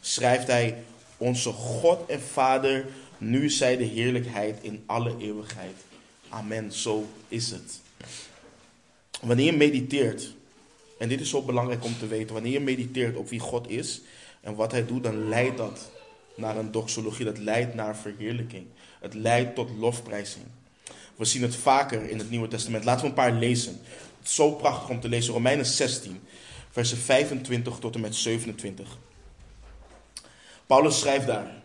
[0.00, 0.82] schrijft hij:
[1.16, 2.86] Onze God en Vader
[3.18, 5.74] nu zij de heerlijkheid in alle eeuwigheid.
[6.28, 7.80] Amen, zo is het.
[9.20, 10.34] Wanneer je mediteert,
[10.98, 14.00] en dit is zo belangrijk om te weten, wanneer je mediteert op wie God is
[14.40, 15.90] en wat Hij doet, dan leidt dat
[16.36, 18.66] naar een doxologie, dat leidt naar verheerlijking.
[19.00, 20.44] Het leidt tot lofprijzing.
[21.16, 22.84] We zien het vaker in het Nieuwe Testament.
[22.84, 23.80] Laten we een paar lezen.
[24.18, 25.32] Het is zo prachtig om te lezen.
[25.32, 26.20] Romeinen 16,
[26.70, 28.98] versen 25 tot en met 27.
[30.66, 31.62] Paulus schrijft daar.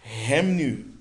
[0.00, 0.93] Hem nu,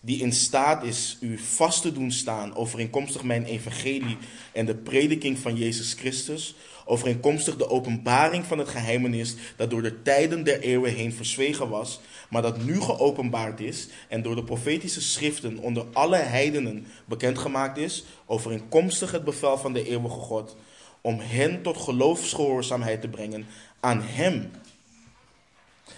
[0.00, 4.16] die in staat is u vast te doen staan overeenkomstig mijn evangelie
[4.52, 10.02] en de prediking van Jezus Christus, overeenkomstig de openbaring van het geheimenis dat door de
[10.02, 15.00] tijden der eeuwen heen verzwegen was, maar dat nu geopenbaard is en door de profetische
[15.00, 20.56] schriften onder alle heidenen bekendgemaakt is, overeenkomstig het bevel van de eeuwige God,
[21.00, 23.46] om hen tot geloofsgehoorzaamheid te brengen
[23.80, 24.50] aan Hem,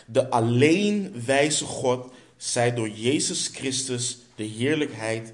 [0.07, 5.33] de alleen wijze God zij door Jezus Christus de heerlijkheid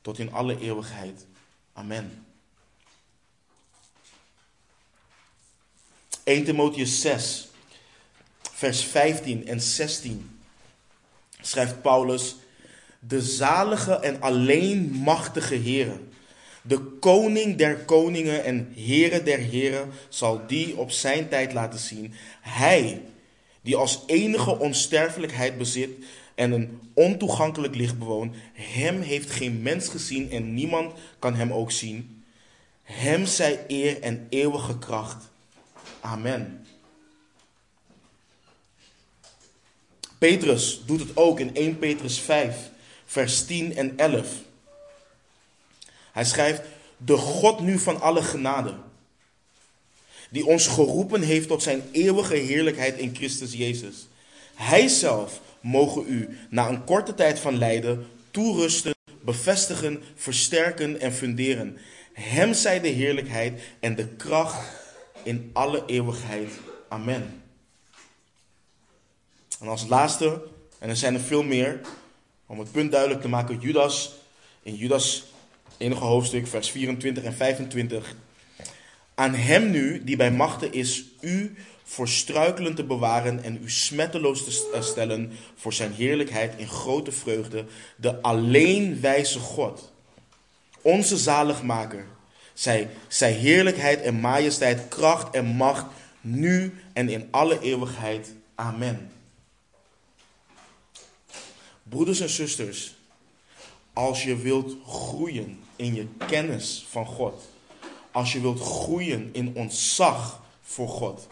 [0.00, 1.26] tot in alle eeuwigheid.
[1.72, 2.26] Amen.
[6.24, 7.48] 1 Timotheus 6,
[8.52, 10.40] vers 15 en 16
[11.40, 12.36] schrijft Paulus:
[12.98, 16.00] De zalige en alleen machtige Heere,
[16.62, 22.14] de koning der koningen en Heere der heren, zal die op zijn tijd laten zien.
[22.40, 23.02] Hij,
[23.60, 25.90] die als enige onsterfelijkheid bezit
[26.38, 28.36] en een ontoegankelijk licht bewoont.
[28.52, 32.24] Hem heeft geen mens gezien en niemand kan hem ook zien.
[32.82, 35.30] Hem zij eer en eeuwige kracht.
[36.00, 36.66] Amen.
[40.18, 42.70] Petrus doet het ook in 1 Petrus 5,
[43.04, 44.28] vers 10 en 11.
[46.12, 46.62] Hij schrijft:
[46.96, 48.74] De God nu van alle genade,
[50.30, 54.06] die ons geroepen heeft tot zijn eeuwige heerlijkheid in Christus Jezus.
[54.54, 61.78] Hij zelf mogen u na een korte tijd van lijden toerusten, bevestigen, versterken en funderen.
[62.12, 64.68] Hem zij de heerlijkheid en de kracht
[65.22, 66.50] in alle eeuwigheid.
[66.88, 67.42] Amen.
[69.60, 70.42] En als laatste,
[70.78, 71.80] en er zijn er veel meer,
[72.46, 74.12] om het punt duidelijk te maken, Judas
[74.62, 75.24] in Judas
[75.76, 78.14] enige hoofdstuk, vers 24 en 25.
[79.14, 81.56] Aan hem nu, die bij machten is, u
[81.90, 87.12] voor struikelen te bewaren en u smetteloos te eh, stellen voor zijn heerlijkheid in grote
[87.12, 87.64] vreugde,
[87.96, 89.92] de alleen wijze God,
[90.82, 92.06] onze zaligmaker,
[92.54, 95.86] zij, zij heerlijkheid en majesteit, kracht en macht,
[96.20, 98.32] nu en in alle eeuwigheid.
[98.54, 99.10] Amen.
[101.82, 102.94] Broeders en zusters,
[103.92, 107.48] als je wilt groeien in je kennis van God,
[108.10, 111.26] als je wilt groeien in ontzag voor God,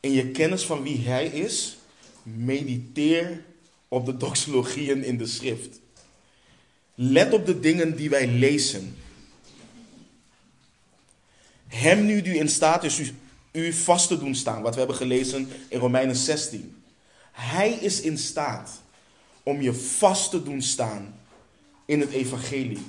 [0.00, 1.78] in je kennis van wie Hij is,
[2.22, 3.44] mediteer
[3.88, 5.80] op de doxologieën in de schrift.
[6.94, 8.96] Let op de dingen die wij lezen.
[11.66, 13.14] Hem nu die in staat is u,
[13.52, 16.82] u vast te doen staan, wat we hebben gelezen in Romeinen 16.
[17.32, 18.80] Hij is in staat
[19.42, 21.20] om je vast te doen staan
[21.84, 22.82] in het evangelie.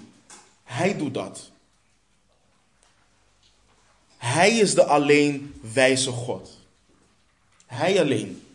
[0.64, 1.52] Hij doet dat.
[4.18, 6.61] Hij is de alleen wijze God.
[7.72, 8.48] Hij alleen.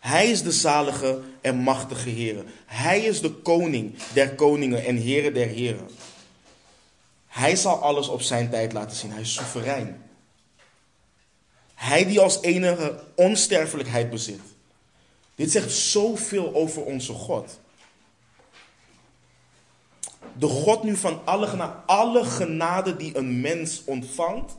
[0.00, 2.44] Hij is de zalige en machtige Heer.
[2.66, 5.88] Hij is de koning der koningen en Heere der heren.
[7.26, 9.10] Hij zal alles op zijn tijd laten zien.
[9.10, 10.02] Hij is soeverein.
[11.74, 14.40] Hij die als enige onsterfelijkheid bezit.
[15.34, 17.58] Dit zegt zoveel over onze God.
[20.32, 24.56] De God nu van alle alle genade die een mens ontvangt,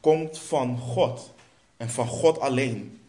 [0.00, 1.36] komt van God
[1.78, 3.00] en van God alleen.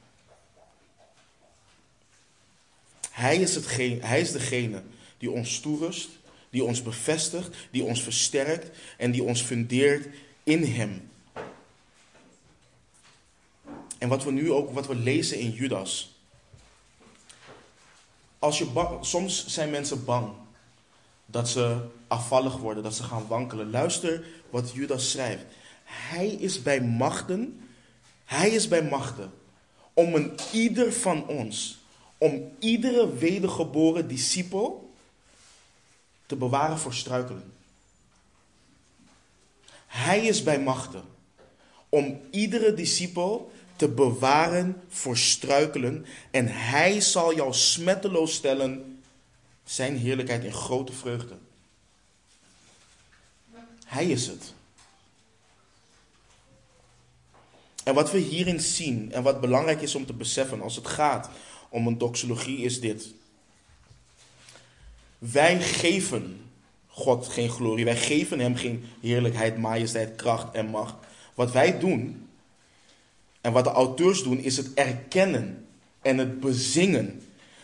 [3.11, 4.83] Hij is, hetgeen, hij is degene
[5.17, 6.09] die ons toerust,
[6.49, 10.07] die ons bevestigt, die ons versterkt en die ons fundeert
[10.43, 11.09] in Hem.
[13.97, 16.17] En wat we nu ook, wat we lezen in Judas.
[18.39, 20.31] Als je soms zijn mensen bang
[21.25, 21.77] dat ze
[22.07, 23.69] afvallig worden, dat ze gaan wankelen.
[23.69, 25.45] Luister wat Judas schrijft.
[25.83, 27.68] Hij is bij machten,
[28.29, 29.31] hij is bij machten
[29.93, 31.77] om een ieder van ons,
[32.17, 34.93] om iedere wedergeboren discipel
[36.25, 37.53] te bewaren voor struikelen.
[39.87, 41.03] Hij is bij machten
[41.89, 49.01] om iedere discipel te bewaren voor struikelen en hij zal jou smetteloos stellen
[49.63, 51.37] zijn heerlijkheid in grote vreugde.
[53.85, 54.53] Hij is het.
[57.89, 61.29] En wat we hierin zien en wat belangrijk is om te beseffen als het gaat
[61.69, 63.13] om een doxologie is dit.
[65.17, 66.41] Wij geven
[66.87, 70.95] God geen glorie, wij geven Hem geen heerlijkheid, majesteit, kracht en macht.
[71.35, 72.29] Wat wij doen
[73.41, 75.67] en wat de auteurs doen is het erkennen
[76.01, 77.21] en het bezingen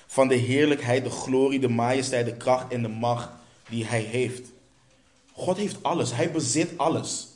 [0.08, 3.30] van de heerlijkheid, de glorie, de majesteit, de kracht en de macht
[3.70, 4.52] die Hij heeft.
[5.32, 7.35] God heeft alles, Hij bezit alles.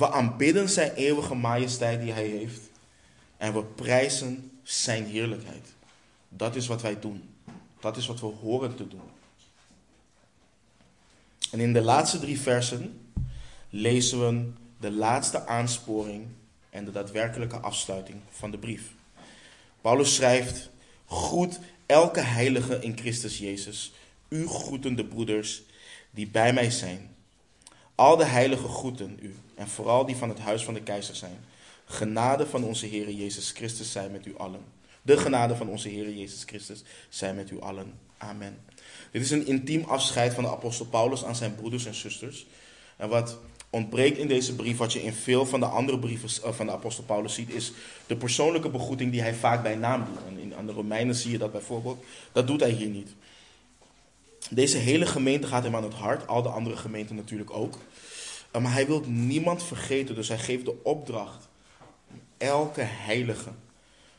[0.00, 2.60] We aanbidden Zijn eeuwige majesteit die Hij heeft
[3.36, 5.74] en we prijzen Zijn heerlijkheid.
[6.28, 7.34] Dat is wat wij doen.
[7.80, 9.10] Dat is wat we horen te doen.
[11.50, 13.10] En in de laatste drie versen
[13.70, 16.26] lezen we de laatste aansporing
[16.70, 18.94] en de daadwerkelijke afsluiting van de brief.
[19.80, 20.70] Paulus schrijft:
[21.06, 23.92] Groet elke heilige in Christus Jezus,
[24.28, 25.62] u groetende broeders
[26.10, 27.14] die bij mij zijn.
[28.00, 31.38] Al de heiligen groeten u, en vooral die van het huis van de keizer zijn.
[31.84, 34.60] Genade van onze Heer Jezus Christus zij met u allen.
[35.02, 37.98] De genade van onze Heer Jezus Christus zij met u allen.
[38.18, 38.58] Amen.
[39.10, 42.46] Dit is een intiem afscheid van de apostel Paulus aan zijn broeders en zusters.
[42.96, 43.38] En wat
[43.70, 46.72] ontbreekt in deze brief, wat je in veel van de andere brieven eh, van de
[46.72, 47.72] apostel Paulus ziet, is
[48.06, 50.42] de persoonlijke begroeting die hij vaak bij naam doet.
[50.42, 52.04] In, aan de Romeinen zie je dat bijvoorbeeld.
[52.32, 53.10] Dat doet hij hier niet.
[54.50, 57.78] Deze hele gemeente gaat hem aan het hart, al de andere gemeenten natuurlijk ook.
[58.50, 61.48] Eh, maar hij wil niemand vergeten, dus hij geeft de opdracht
[62.36, 63.50] elke heilige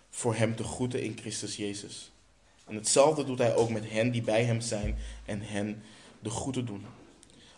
[0.09, 2.11] voor hem te groeten in Christus Jezus.
[2.67, 5.83] En hetzelfde doet hij ook met hen die bij hem zijn en hen
[6.19, 6.85] de groeten doen.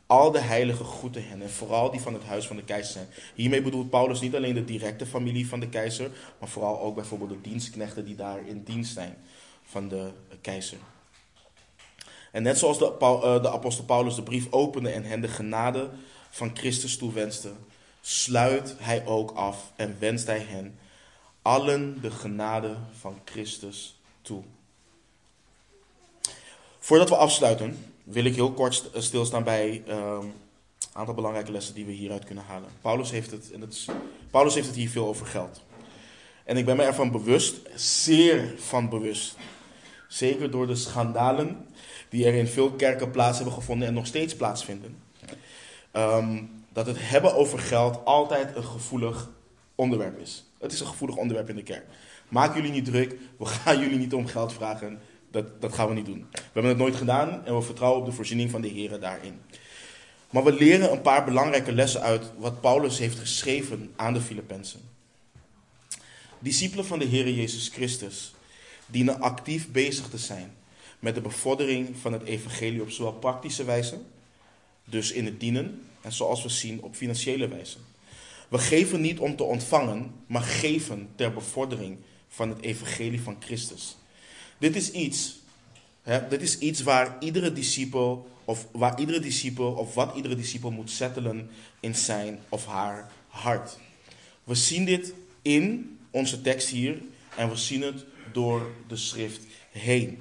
[0.05, 3.07] Al de heiligen groeten hen en vooral die van het huis van de keizer zijn.
[3.35, 7.29] Hiermee bedoelt Paulus niet alleen de directe familie van de keizer, maar vooral ook bijvoorbeeld
[7.29, 9.17] de dienstknechten die daar in dienst zijn
[9.63, 10.77] van de keizer.
[12.33, 15.89] En net zoals de, eh, de apostel Paulus de brief opende en hen de genade
[16.29, 17.51] van Christus toewenste,
[18.01, 20.77] sluit hij ook af en wenst hij hen
[21.41, 24.43] allen de genade van Christus toe.
[26.79, 30.25] Voordat we afsluiten, wil ik heel kort stilstaan bij een ehm,
[30.93, 32.69] aantal belangrijke lessen die we hieruit kunnen halen.
[32.81, 33.85] Paulus heeft het, het
[34.31, 35.61] Paulus heeft het hier veel over geld.
[36.43, 39.35] En ik ben me ervan bewust, zeer van bewust,
[40.13, 41.65] Zeker door de schandalen
[42.13, 44.97] die er in veel kerken plaats hebben gevonden en nog steeds plaatsvinden.
[45.91, 46.41] Ehm,
[46.73, 49.29] dat het hebben over geld altijd een gevoelig
[49.75, 50.43] onderwerp is.
[50.59, 51.85] Het is een gevoelig onderwerp in de kerk.
[52.27, 54.99] Maak jullie niet druk, we gaan jullie niet om geld vragen.
[55.31, 56.25] Dat, dat gaan we niet doen.
[56.31, 59.41] We hebben het nooit gedaan en we vertrouwen op de voorziening van de Heer daarin.
[60.29, 64.81] Maar we leren een paar belangrijke lessen uit wat Paulus heeft geschreven aan de Filippenzen.
[66.39, 68.33] Discipelen van de Heer Jezus Christus
[68.85, 70.53] dienen actief bezig te zijn
[71.03, 74.01] met de bevordering van het evangelie op zowel praktische wijze,
[74.85, 77.77] dus in het dienen, en zoals we zien op financiële wijze.
[78.49, 83.97] We geven niet om te ontvangen, maar geven ter bevordering van het evangelie van Christus.
[84.57, 85.39] Dit is iets,
[86.01, 90.71] hè, dit is iets waar iedere discipel of waar iedere discipel of wat iedere discipel
[90.71, 93.77] moet settelen in zijn of haar hart.
[94.43, 97.01] We zien dit in onze tekst hier
[97.37, 100.19] en we zien het door de schrift heen.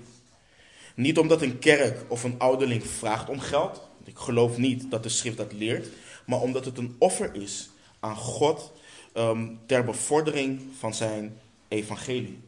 [0.95, 3.89] Niet omdat een kerk of een ouderling vraagt om geld.
[4.05, 5.89] Ik geloof niet dat de schrift dat leert.
[6.27, 8.73] Maar omdat het een offer is aan God
[9.13, 12.39] ehm, ter bevordering van zijn evangelie.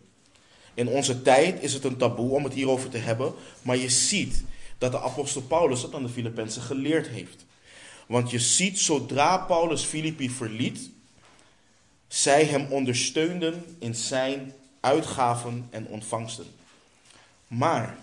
[0.74, 3.34] In onze tijd is het een taboe om het hierover te hebben.
[3.62, 4.44] Maar je ziet
[4.78, 7.44] dat de apostel Paulus dat aan de Filippenzen geleerd heeft.
[8.06, 10.90] Want je ziet, zodra Paulus Filippi verliet,
[12.08, 16.46] zij hem ondersteunden in zijn uitgaven en ontvangsten.
[17.46, 17.98] Maar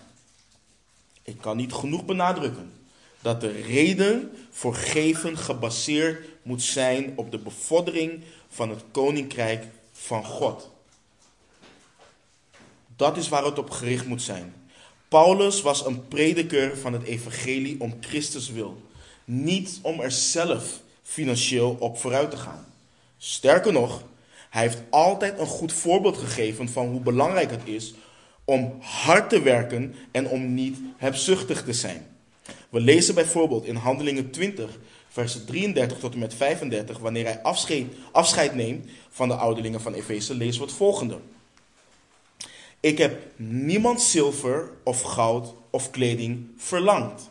[1.22, 2.72] ik kan niet genoeg benadrukken
[3.20, 10.24] dat de reden voor geven gebaseerd moet zijn op de bevordering van het koninkrijk van
[10.24, 10.70] God.
[12.96, 14.54] Dat is waar het op gericht moet zijn.
[15.08, 18.82] Paulus was een prediker van het evangelie om Christus wil,
[19.24, 22.66] niet om er zelf financieel op vooruit te gaan.
[23.18, 24.02] Sterker nog,
[24.50, 27.94] hij heeft altijd een goed voorbeeld gegeven van hoe belangrijk het is
[28.44, 32.06] om hard te werken en om niet hebzuchtig te zijn.
[32.68, 34.78] We lezen bijvoorbeeld in Handelingen 20,
[35.08, 39.94] versen 33 tot en met 35, wanneer hij afscheid, afscheid neemt van de ouderlingen van
[39.94, 41.18] Efeze, lezen we het volgende.
[42.80, 47.30] Ik heb niemand zilver of goud of kleding verlangd.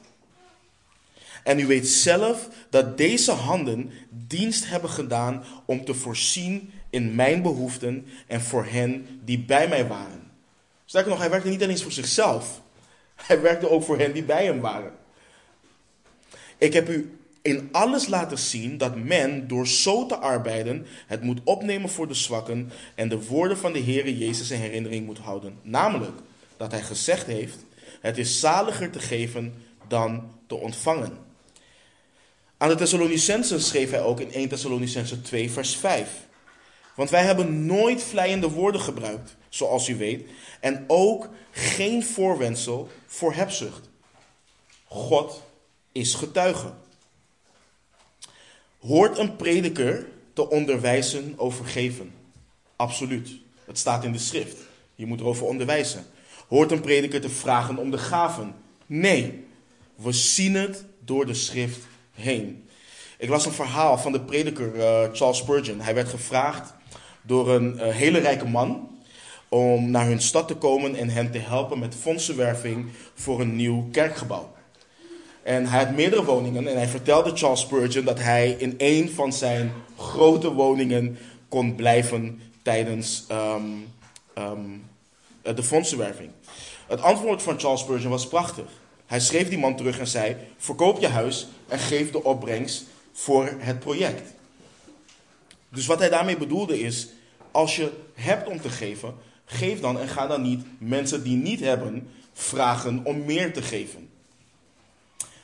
[1.43, 7.41] En u weet zelf dat deze handen dienst hebben gedaan om te voorzien in mijn
[7.41, 10.20] behoeften en voor hen die bij mij waren.
[10.91, 12.61] Sterker nog, hij werkte niet alleen voor zichzelf,
[13.15, 14.93] hij werkte ook voor hen die bij hem waren.
[16.57, 21.39] Ik heb u in alles laten zien dat men door zo te arbeiden het moet
[21.43, 25.59] opnemen voor de zwakken en de woorden van de Heere Jezus in herinnering moet houden.
[25.61, 26.19] Namelijk
[26.57, 27.57] dat hij gezegd heeft,
[28.01, 29.53] het is zaliger te geven
[29.87, 31.17] dan te ontvangen.
[32.57, 36.09] Aan de Thessalonicensen schreef hij ook in 1 Thessalonicensen 2 vers 5.
[36.95, 43.33] Want wij hebben nooit vleiende woorden gebruikt, zoals u weet, en ook geen voorwendsel voor
[43.33, 43.89] hebzucht.
[44.85, 45.43] God
[45.91, 46.73] is getuige.
[48.79, 52.13] Hoort een prediker te onderwijzen over geven?
[52.75, 53.29] Absoluut.
[53.65, 54.57] Het staat in de schrift.
[54.95, 56.05] Je moet erover onderwijzen.
[56.47, 58.55] Hoort een prediker te vragen om de gaven?
[58.85, 59.45] Nee.
[59.95, 61.79] We zien het door de schrift
[62.11, 62.69] heen.
[63.17, 65.79] Ik las een verhaal van de prediker uh, Charles Spurgeon.
[65.79, 66.73] Hij werd gevraagd
[67.21, 68.90] door een uh, hele rijke man
[69.53, 73.87] om naar hun stad te komen en hen te helpen met fondsenwerving voor een nieuw
[73.91, 74.51] kerkgebouw.
[75.43, 79.33] En hij had meerdere woningen en hij vertelde Charles Spurgeon dat hij in een van
[79.33, 83.87] zijn grote woningen kon blijven tijdens um,
[84.37, 84.83] um,
[85.55, 86.29] de fondsenwerving.
[86.87, 88.65] Het antwoord van Charles Spurgeon was prachtig.
[89.05, 93.53] Hij schreef die man terug en zei: Verkoop je huis en geef de opbrengst voor
[93.57, 94.33] het project.
[95.69, 97.09] Dus wat hij daarmee bedoelde is:
[97.51, 99.15] als je hebt om te geven,
[99.51, 104.09] geef dan en ga dan niet mensen die niet hebben vragen om meer te geven.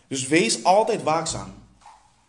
[0.07, 1.53] Dus wees altijd waakzaam.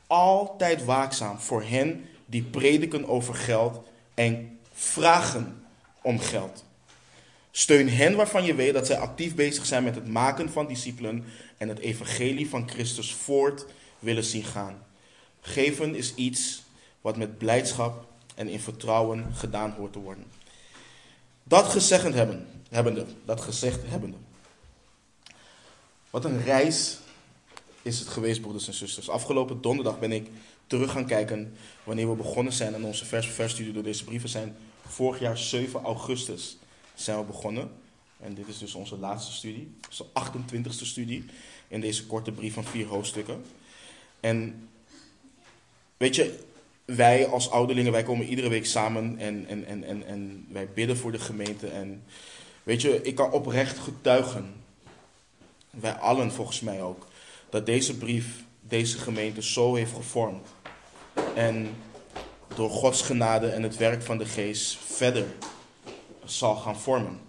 [0.06, 3.80] Altijd waakzaam voor hen die prediken over geld
[4.14, 5.62] en vragen
[6.02, 6.64] om geld.
[7.50, 11.24] Steun hen waarvan je weet dat zij actief bezig zijn met het maken van discipelen
[11.56, 13.66] en het evangelie van Christus voort
[13.98, 14.82] willen zien gaan.
[15.40, 16.62] Geven is iets
[17.00, 20.37] wat met blijdschap en in vertrouwen gedaan hoort te worden.
[21.48, 24.16] Dat gezegd hebben, hebbende, dat gezegd hebbende.
[26.10, 26.98] Wat een reis
[27.82, 29.10] is het geweest, broeders en zusters.
[29.10, 30.28] Afgelopen donderdag ben ik
[30.66, 34.56] terug gaan kijken wanneer we begonnen zijn aan onze vers studie door deze brieven zijn.
[34.86, 36.56] Vorig jaar 7 augustus
[36.94, 37.70] zijn we begonnen.
[38.20, 41.24] En dit is dus onze laatste studie, onze 28ste studie
[41.68, 43.44] in deze korte brief van vier hoofdstukken.
[44.20, 44.68] En
[45.96, 46.38] weet je,
[46.96, 50.96] wij als ouderlingen, wij komen iedere week samen en, en, en, en, en wij bidden
[50.96, 51.66] voor de gemeente.
[51.66, 52.02] En
[52.68, 54.54] Weet je, ik kan oprecht getuigen,
[55.70, 57.06] wij allen volgens mij ook,
[57.50, 60.48] dat deze brief deze gemeente zo heeft gevormd.
[61.34, 61.76] En
[62.54, 65.26] door Gods genade en het werk van de geest verder
[66.24, 67.20] zal gaan vormen.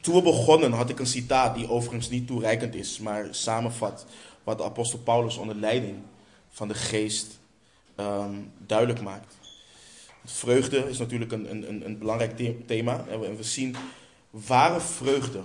[0.00, 4.06] Toen we begonnen had ik een citaat die overigens niet toereikend is, maar samenvat
[4.44, 5.96] wat de apostel Paulus onder leiding
[6.50, 7.38] van de geest
[7.96, 8.34] ehm,
[8.66, 9.34] duidelijk maakt.
[10.24, 12.36] Vreugde is natuurlijk een, een, een belangrijk
[12.66, 13.04] thema.
[13.08, 13.76] En we zien
[14.30, 15.42] ware vreugde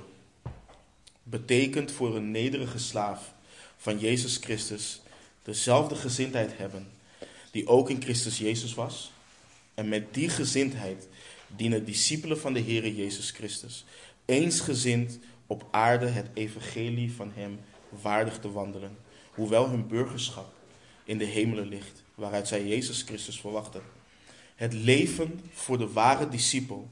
[1.24, 3.34] betekent voor een nederige slaaf
[3.78, 5.02] van Jezus Christus
[5.44, 6.88] dezelfde gezindheid hebben
[7.52, 9.12] die ook in Christus Jezus was.
[9.74, 11.08] En met die gezindheid
[11.56, 13.86] dienen discipelen van de Heer Jezus Christus
[14.26, 18.98] eensgezind op aarde het evangelie van Hem waardig te wandelen,
[19.34, 20.54] hoewel hun burgerschap
[21.04, 23.82] in de hemelen ligt, waaruit zij Jezus Christus verwachten.
[24.56, 26.90] Het leven voor de ware discipel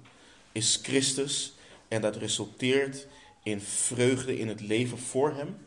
[0.52, 1.54] is Christus
[1.88, 3.08] en dat resulteert
[3.44, 5.58] in vreugde in het leven voor Hem,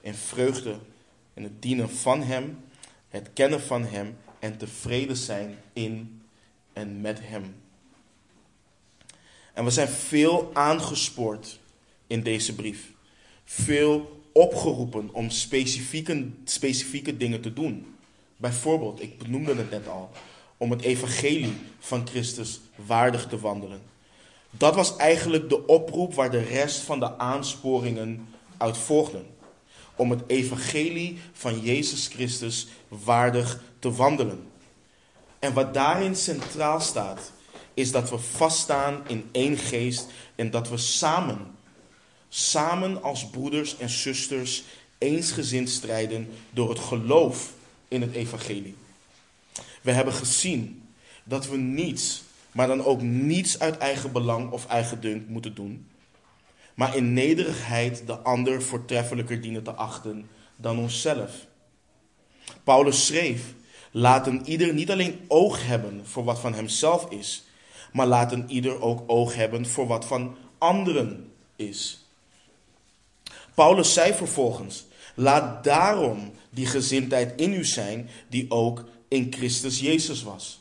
[0.00, 0.78] in vreugde
[1.34, 2.58] in het dienen van Hem,
[3.08, 6.22] het kennen van Hem en tevreden zijn in
[6.72, 7.54] en met Hem.
[9.54, 11.58] En we zijn veel aangespoord
[12.06, 12.92] in deze brief.
[13.44, 17.96] Veel opgeroepen om specifieke, specifieke dingen te doen.
[18.40, 20.10] Bijvoorbeeld, ik benoemde het net al,
[20.56, 23.82] om het evangelie van Christus waardig te wandelen.
[24.50, 29.26] Dat was eigenlijk de oproep waar de rest van de aansporingen uit volgden.
[29.96, 34.48] Om het evangelie van Jezus Christus waardig te wandelen.
[35.38, 37.32] En wat daarin centraal staat,
[37.74, 41.56] is dat we vaststaan in één geest en dat we samen,
[42.28, 44.62] samen als broeders en zusters,
[44.98, 47.52] eensgezind strijden door het geloof
[47.90, 48.76] in het evangelie.
[49.82, 50.88] We hebben gezien
[51.24, 52.22] dat we niets,
[52.52, 55.88] maar dan ook niets uit eigen belang of eigen dunk moeten doen,
[56.74, 61.46] maar in nederigheid de ander voortreffelijker dienen te achten dan onszelf.
[62.64, 63.54] Paulus schreef:
[63.90, 67.44] Laten ieder niet alleen oog hebben voor wat van hemzelf is,
[67.92, 72.04] maar laten ieder ook oog hebben voor wat van anderen is.
[73.54, 74.84] Paulus zei vervolgens:
[75.14, 80.60] Laat daarom die gezindheid in u zijn, die ook in Christus Jezus was.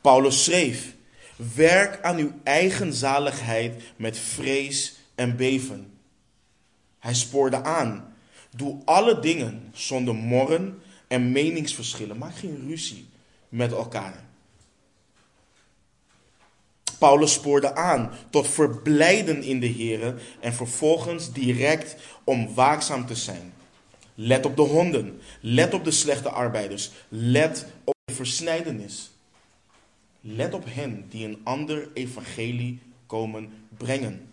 [0.00, 0.94] Paulus schreef:
[1.54, 5.92] Werk aan uw eigen zaligheid met vrees en beven.
[6.98, 8.14] Hij spoorde aan:
[8.56, 12.18] Doe alle dingen zonder morren en meningsverschillen.
[12.18, 13.08] Maak geen ruzie
[13.48, 14.28] met elkaar.
[16.98, 23.52] Paulus spoorde aan tot verblijden in de Heer en vervolgens direct om waakzaam te zijn.
[24.22, 29.10] Let op de honden, let op de slechte arbeiders, let op de versnijdenis.
[30.20, 34.28] Let op hen die een ander evangelie komen brengen.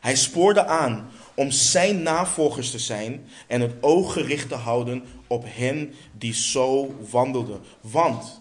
[0.00, 5.44] Hij spoorde aan om zijn navolgers te zijn en het oog gericht te houden op
[5.46, 7.60] hen die zo wandelden.
[7.80, 8.40] Want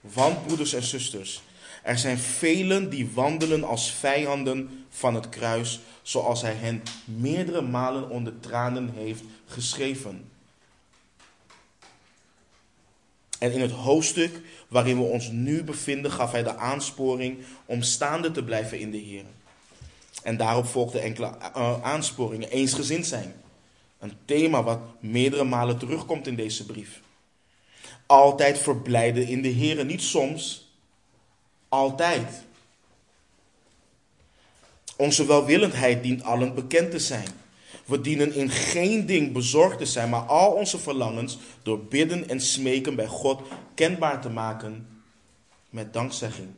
[0.00, 1.42] want, broeders en zusters,
[1.82, 8.10] er zijn velen die wandelen als vijanden van het kruis, zoals hij hen meerdere malen
[8.10, 10.30] onder tranen heeft geschreven.
[13.38, 18.30] En in het hoofdstuk waarin we ons nu bevinden, gaf hij de aansporing om staande
[18.30, 19.24] te blijven in de Heer.
[20.22, 22.50] En daarop volgden enkele uh, aansporingen.
[22.50, 23.34] Eensgezind zijn.
[23.98, 27.00] Een thema wat meerdere malen terugkomt in deze brief.
[28.06, 29.84] Altijd verblijden in de Heer.
[29.84, 30.72] Niet soms,
[31.68, 32.46] altijd.
[34.98, 37.28] Onze welwillendheid dient allen bekend te zijn.
[37.84, 42.40] We dienen in geen ding bezorgd te zijn, maar al onze verlangens door bidden en
[42.40, 43.40] smeken bij God
[43.74, 44.86] kenbaar te maken
[45.70, 46.48] met dankzegging.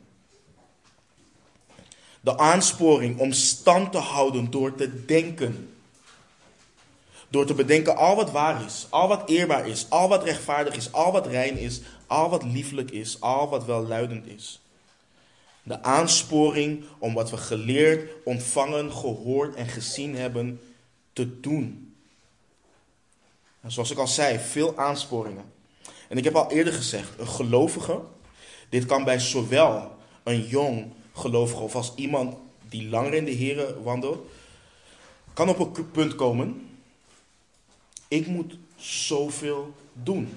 [2.21, 5.69] De aansporing om stand te houden door te denken
[7.31, 10.91] door te bedenken al wat waar is, al wat eerbaar is, al wat rechtvaardig is,
[10.91, 14.61] al wat rein is, al wat lieflijk is, al wat welluidend is.
[15.63, 20.61] De aansporing om wat we geleerd, ontvangen, gehoord en gezien hebben
[21.13, 21.95] te doen.
[23.61, 25.45] En zoals ik al zei, veel aansporingen.
[26.07, 28.01] En ik heb al eerder gezegd, een gelovige,
[28.69, 32.37] dit kan bij zowel een jong gelovige of als iemand
[32.69, 34.29] die langer in de Here wandelt,
[35.33, 36.71] kan op een punt komen
[38.11, 40.33] ik moet zoveel doen.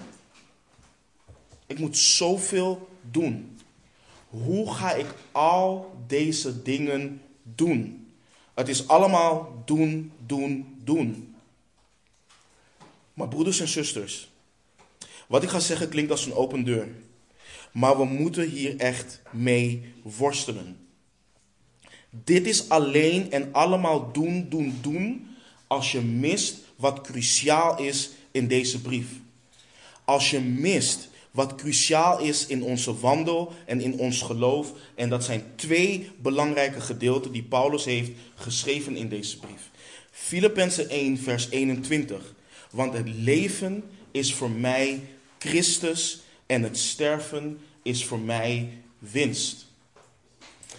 [1.66, 3.53] Ik moet zoveel doen.
[4.42, 8.06] Hoe ga ik al deze dingen doen?
[8.54, 11.34] Het is allemaal doen, doen, doen.
[13.14, 14.30] Maar broeders en zusters,
[15.26, 16.88] wat ik ga zeggen klinkt als een open deur.
[17.72, 20.78] maar we moeten hier echt mee worstelen.
[22.10, 25.26] Dit is alleen en allemaal doen, doen, doen
[25.66, 29.06] als je mist wat cruciaal is in deze brief.
[30.04, 34.72] Als je mist wat cruciaal is in onze wandel en in ons geloof.
[34.94, 39.70] En dat zijn twee belangrijke gedeelten die Paulus heeft geschreven in deze brief.
[40.10, 42.34] Filippenzen 1, vers 21.
[42.70, 45.00] Want het leven is voor mij
[45.38, 48.68] Christus en het sterven is voor mij
[48.98, 49.66] winst.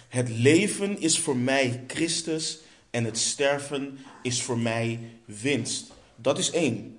[0.08, 2.58] Het leven is voor mij Christus
[2.90, 5.92] en het sterven is voor mij winst.
[6.16, 6.95] Dat is één.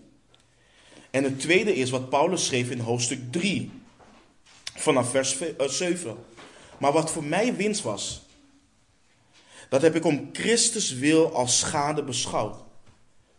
[1.17, 3.71] En het tweede is wat Paulus schreef in hoofdstuk 3,
[4.75, 6.09] vanaf vers 7.
[6.09, 6.15] Eh,
[6.77, 8.21] maar wat voor mij winst was,
[9.69, 12.55] dat heb ik om Christus wil als schade beschouwd.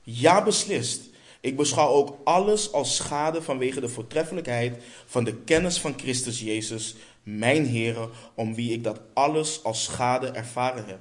[0.03, 1.03] Ja, beslist.
[1.41, 6.95] Ik beschouw ook alles als schade vanwege de voortreffelijkheid van de kennis van Christus Jezus,
[7.22, 11.01] mijn Heer, om wie ik dat alles als schade ervaren heb.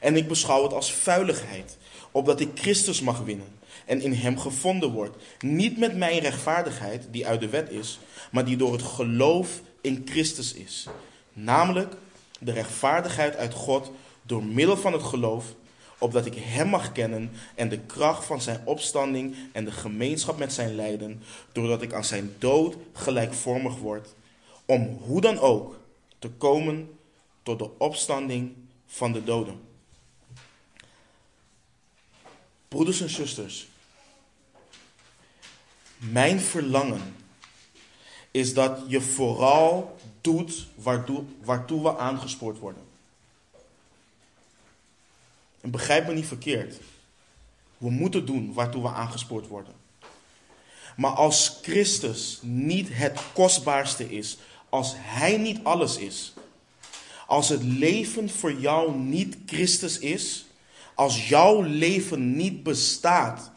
[0.00, 1.76] En ik beschouw het als vuiligheid,
[2.10, 5.16] opdat ik Christus mag winnen en in Hem gevonden word.
[5.40, 7.98] Niet met mijn rechtvaardigheid, die uit de wet is,
[8.30, 10.86] maar die door het geloof in Christus is.
[11.32, 11.94] Namelijk
[12.38, 13.90] de rechtvaardigheid uit God
[14.22, 15.54] door middel van het geloof
[16.02, 20.52] opdat ik Hem mag kennen en de kracht van Zijn opstanding en de gemeenschap met
[20.52, 21.22] Zijn lijden,
[21.52, 24.14] doordat ik aan Zijn dood gelijkvormig word,
[24.66, 25.80] om hoe dan ook
[26.18, 26.98] te komen
[27.42, 28.52] tot de opstanding
[28.86, 29.60] van de doden.
[32.68, 33.68] Broeders en zusters,
[36.10, 37.14] mijn verlangen
[38.30, 42.82] is dat je vooral doet waartoe, we aangespoord worden.
[45.60, 46.80] En begrijp me niet verkeerd.
[47.78, 49.74] We moeten doen waartoe we aangespoord worden.
[50.96, 54.38] Maar als Christus niet het kostbaarste is,
[54.68, 56.32] als Hij niet alles is,
[57.26, 60.46] als het leven voor jou niet Christus is,
[60.94, 63.50] als jouw leven niet bestaat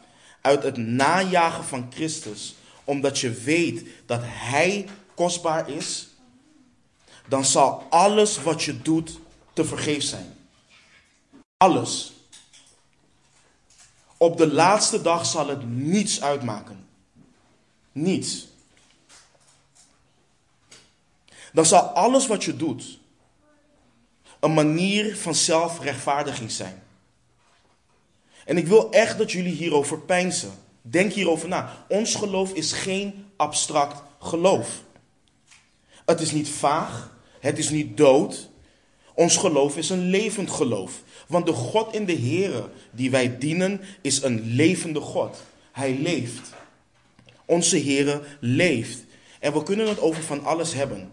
[0.46, 6.08] uit het najagen van Christus, omdat je weet dat Hij kostbaar is,
[7.28, 9.18] dan zal alles wat je doet
[9.52, 10.34] te vergeef zijn.
[11.56, 12.12] Alles.
[14.16, 16.86] Op de laatste dag zal het niets uitmaken.
[17.92, 18.46] Niets.
[21.52, 22.98] Dan zal alles wat je doet
[24.40, 26.85] een manier van zelfrechtvaardiging zijn.
[28.46, 30.50] En ik wil echt dat jullie hierover peinzen.
[30.82, 31.84] Denk hierover na.
[31.88, 34.82] Ons geloof is geen abstract geloof.
[36.04, 38.50] Het is niet vaag, het is niet dood.
[39.14, 41.02] Ons geloof is een levend geloof.
[41.28, 45.42] Want de God in de Here die wij dienen is een levende God.
[45.72, 46.50] Hij leeft.
[47.44, 49.04] Onze Here leeft.
[49.40, 51.10] En we kunnen het over van alles hebben.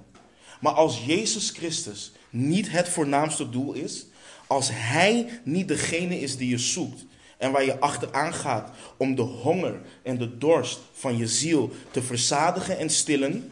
[0.59, 4.05] Maar als Jezus Christus niet het voornaamste doel is,
[4.47, 7.05] als Hij niet degene is die je zoekt
[7.43, 12.01] en waar je achteraan gaat om de honger en de dorst van je ziel te
[12.01, 13.51] verzadigen en stillen,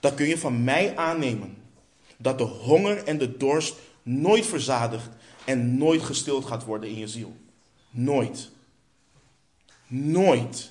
[0.00, 1.56] dan kun je van mij aannemen
[2.16, 5.08] dat de honger en de dorst nooit verzadigd
[5.44, 7.36] en nooit gestild gaat worden in je ziel.
[7.90, 8.50] Nooit.
[9.86, 10.70] Nooit.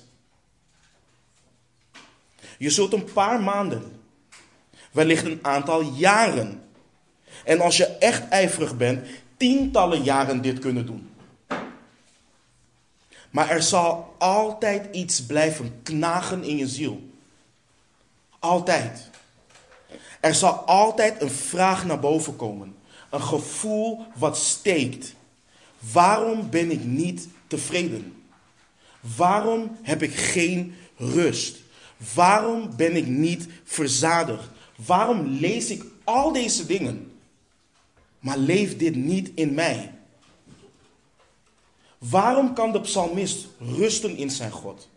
[2.58, 4.00] Je zult een paar maanden,
[4.92, 6.62] wellicht een aantal jaren,
[7.44, 9.06] en als je echt ijverig bent,
[9.36, 11.07] tientallen jaren dit kunnen doen.
[13.38, 17.10] Maar er zal altijd iets blijven knagen in je ziel.
[18.38, 19.10] Altijd.
[20.20, 22.76] Er zal altijd een vraag naar boven komen.
[23.10, 25.14] Een gevoel wat steekt.
[25.92, 28.22] Waarom ben ik niet tevreden?
[29.16, 31.56] Waarom heb ik geen rust?
[32.14, 34.48] Waarom ben ik niet verzadigd?
[34.86, 37.12] Waarom lees ik al deze dingen?
[38.20, 39.97] Maar leeft dit niet in mij?
[41.98, 44.88] Waarom kan de psalmist rusten in zijn God?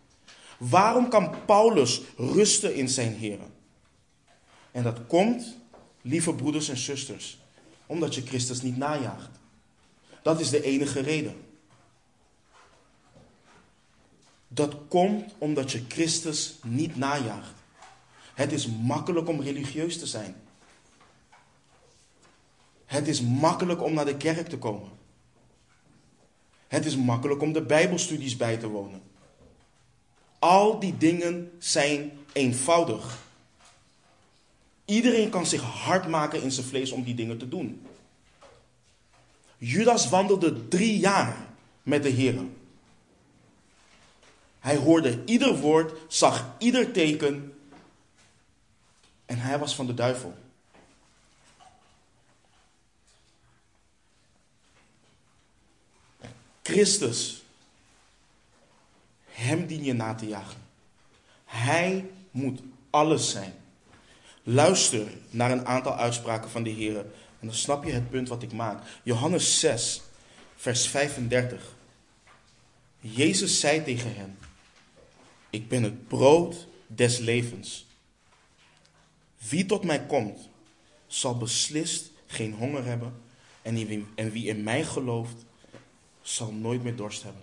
[0.58, 3.38] Waarom kan Paulus rusten in zijn Heer?
[4.70, 5.56] En dat komt,
[6.00, 7.38] lieve broeders en zusters,
[7.86, 9.30] omdat je Christus niet najaagt.
[10.22, 11.44] Dat is de enige reden.
[14.48, 17.54] Dat komt omdat je Christus niet najaagt.
[18.34, 20.36] Het is makkelijk om religieus te zijn.
[22.84, 24.88] Het is makkelijk om naar de kerk te komen.
[26.72, 29.02] Het is makkelijk om de Bijbelstudies bij te wonen.
[30.38, 33.18] Al die dingen zijn eenvoudig.
[34.84, 37.86] Iedereen kan zich hard maken in zijn vlees om die dingen te doen.
[39.58, 41.36] Judas wandelde drie jaar
[41.82, 42.42] met de Heer.
[44.58, 47.54] Hij hoorde ieder woord, zag ieder teken.
[49.26, 50.34] En hij was van de duivel.
[56.62, 57.42] Christus,
[59.24, 60.60] hem dien je na te jagen.
[61.44, 62.60] Hij moet
[62.90, 63.54] alles zijn.
[64.42, 66.96] Luister naar een aantal uitspraken van de Heer.
[67.40, 68.82] En dan snap je het punt wat ik maak.
[69.02, 70.02] Johannes 6,
[70.56, 71.74] vers 35.
[73.00, 74.38] Jezus zei tegen hen:
[75.50, 77.86] Ik ben het brood des levens.
[79.48, 80.48] Wie tot mij komt,
[81.06, 83.22] zal beslist geen honger hebben.
[84.14, 85.44] En wie in mij gelooft,
[86.22, 87.42] zal nooit meer dorst hebben.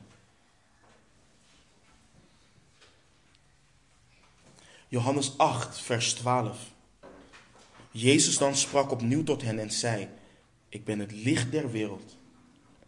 [4.87, 6.57] Johannes 8, vers 12.
[7.91, 10.07] Jezus dan sprak opnieuw tot hen en zei:
[10.69, 12.17] Ik ben het licht der wereld.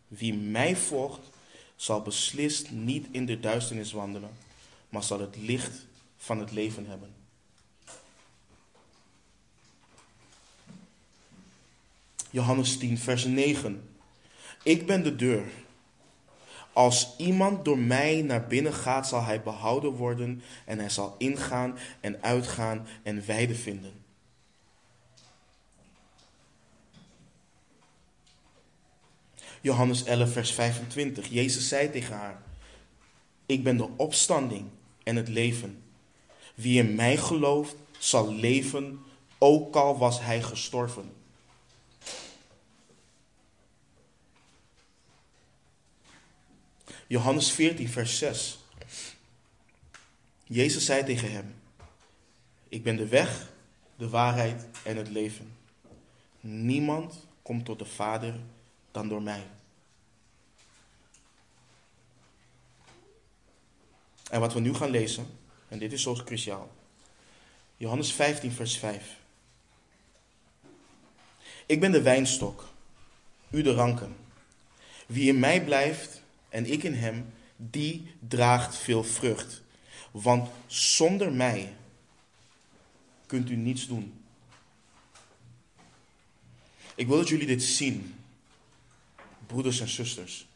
[0.07, 1.29] Wie mij volgt,
[1.75, 4.31] zal beslist niet in de duisternis wandelen,
[4.89, 5.85] maar zal het licht
[6.17, 7.13] van het leven hebben.
[12.29, 13.89] Johannes 10, vers 9.
[14.63, 15.43] Ik ben de deur.
[16.73, 21.77] Als iemand door mij naar binnen gaat, zal hij behouden worden en hij zal ingaan
[21.99, 23.93] en uitgaan en weide vinden.
[29.61, 31.27] Johannes 11, vers 25.
[31.27, 32.41] Jezus zei tegen haar:
[33.45, 34.65] Ik ben de opstanding
[35.03, 35.83] en het leven.
[36.55, 38.99] Wie in mij gelooft, zal leven,
[39.37, 41.20] ook al was hij gestorven.
[47.11, 48.59] Johannes 14, vers 6.
[50.43, 51.55] Jezus zei tegen hem:
[52.69, 53.49] Ik ben de weg,
[53.95, 55.57] de waarheid en het leven.
[56.39, 58.39] Niemand komt tot de Vader
[58.91, 59.47] dan door mij.
[64.29, 65.27] En wat we nu gaan lezen,
[65.67, 66.71] en dit is zo cruciaal.
[67.77, 69.17] Johannes 15, vers 5.
[71.65, 72.69] Ik ben de wijnstok,
[73.49, 74.15] u de ranken.
[75.05, 76.20] Wie in mij blijft
[76.51, 79.61] en ik in hem, die draagt veel vrucht.
[80.11, 81.73] Want zonder mij
[83.25, 84.13] kunt u niets doen.
[86.95, 88.15] Ik wil dat jullie dit zien
[89.45, 90.47] broeders en zusters.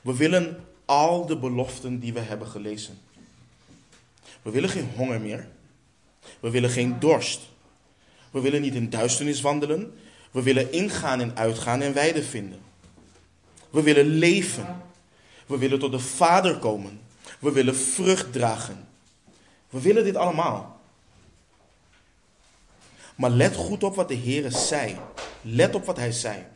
[0.00, 2.98] We willen al de beloften die we hebben gelezen.
[4.42, 5.48] We willen geen honger meer.
[6.40, 7.40] We willen geen dorst.
[8.30, 9.98] We willen niet in duisternis wandelen.
[10.30, 12.60] We willen ingaan en uitgaan en weide vinden.
[13.72, 14.82] We willen leven.
[15.46, 17.00] We willen tot de Vader komen.
[17.38, 18.88] We willen vrucht dragen.
[19.70, 20.80] We willen dit allemaal.
[23.14, 24.96] Maar let goed op wat de Heer zei.
[25.42, 26.46] Let op wat Hij zei.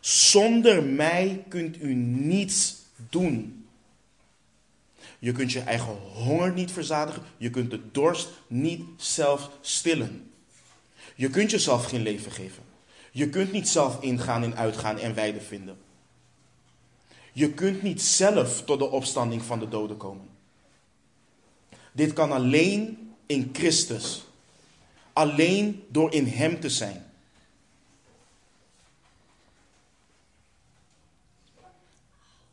[0.00, 2.76] Zonder mij kunt u niets
[3.10, 3.66] doen.
[5.18, 7.22] Je kunt je eigen honger niet verzadigen.
[7.36, 10.30] Je kunt de dorst niet zelf stillen.
[11.14, 12.63] Je kunt jezelf geen leven geven.
[13.14, 15.78] Je kunt niet zelf ingaan en uitgaan en weide vinden.
[17.32, 20.28] Je kunt niet zelf tot de opstanding van de doden komen.
[21.92, 24.24] Dit kan alleen in Christus.
[25.12, 27.06] Alleen door in Hem te zijn.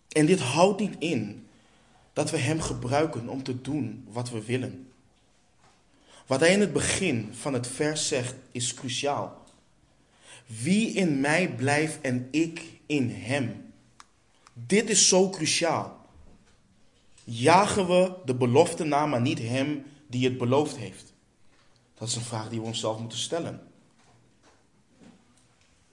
[0.10, 1.48] En dit houdt niet in
[2.14, 4.92] dat we Hem gebruiken om te doen wat we willen.
[6.28, 9.41] Wat Hij in het begin van het vers zegt is cruciaal.
[10.60, 13.74] Wie in mij blijft en ik in Hem.
[14.54, 16.06] Dit is zo cruciaal.
[17.24, 21.14] Jagen we de belofte na, maar niet Hem die het beloofd heeft?
[21.94, 23.62] Dat is een vraag die we onszelf moeten stellen.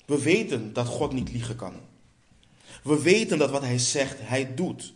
[0.04, 1.74] We weten dat God niet liegen kan.
[2.82, 4.94] We weten dat wat hij zegt, hij doet.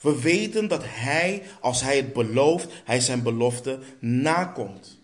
[0.00, 5.00] We weten dat hij, als hij het belooft, hij zijn belofte nakomt.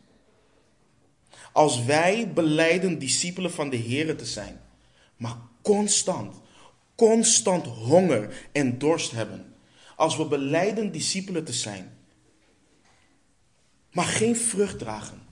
[1.58, 4.60] Als wij beleiden discipelen van de Heer te zijn,
[5.16, 6.36] maar constant,
[6.94, 9.54] constant honger en dorst hebben.
[9.96, 11.96] Als we beleiden discipelen te zijn,
[13.92, 15.22] maar geen vrucht dragen.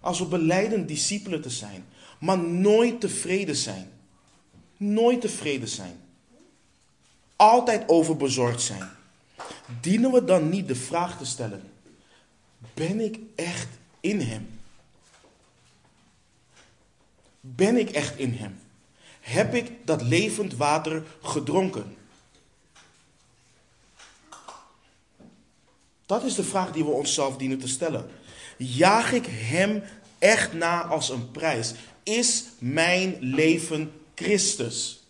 [0.00, 1.84] Als we beleiden discipelen te zijn,
[2.20, 3.90] maar nooit tevreden zijn.
[4.76, 6.00] Nooit tevreden zijn.
[7.36, 8.90] Altijd overbezorgd zijn.
[9.80, 11.62] Dienen we dan niet de vraag te stellen:
[12.74, 13.68] Ben ik echt
[14.00, 14.55] in Hem?
[17.54, 18.58] Ben ik echt in Hem?
[19.20, 21.96] Heb ik dat levend water gedronken?
[26.06, 28.10] Dat is de vraag die we onszelf dienen te stellen.
[28.56, 29.82] Jaag ik Hem
[30.18, 31.74] echt na als een prijs?
[32.02, 35.05] Is mijn leven Christus.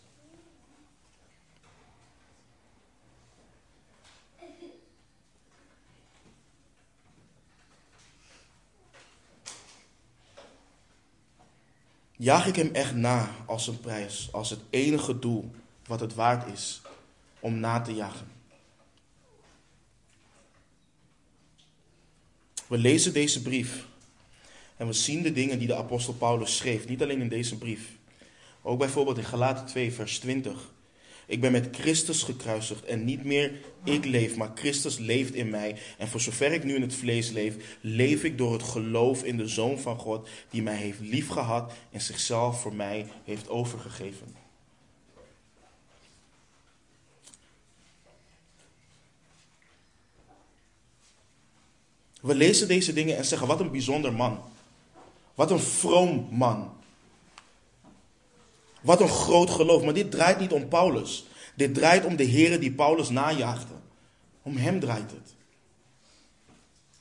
[12.17, 15.51] Jaag ik hem echt na als een prijs, als het enige doel
[15.87, 16.81] wat het waard is
[17.41, 18.27] om na te jagen?
[22.67, 23.87] We lezen deze brief
[24.77, 27.91] en we zien de dingen die de apostel Paulus schreef, niet alleen in deze brief,
[28.63, 30.71] ook bijvoorbeeld in Galaten 2, vers 20.
[31.27, 33.53] Ik ben met Christus gekruisigd en niet meer
[33.85, 35.79] ik leef, maar Christus leeft in mij.
[35.99, 39.37] En voor zover ik nu in het vlees leef, leef ik door het geloof in
[39.37, 44.35] de Zoon van God, die mij heeft liefgehad en zichzelf voor mij heeft overgegeven.
[52.21, 54.43] We lezen deze dingen en zeggen: wat een bijzonder man.
[55.35, 56.76] Wat een vroom man.
[58.87, 59.85] Wat een groot geloof.
[59.85, 61.27] Maar dit draait niet om Paulus.
[61.55, 63.75] Dit draait om de Here die Paulus najaagde.
[64.43, 65.35] Om hem draait het.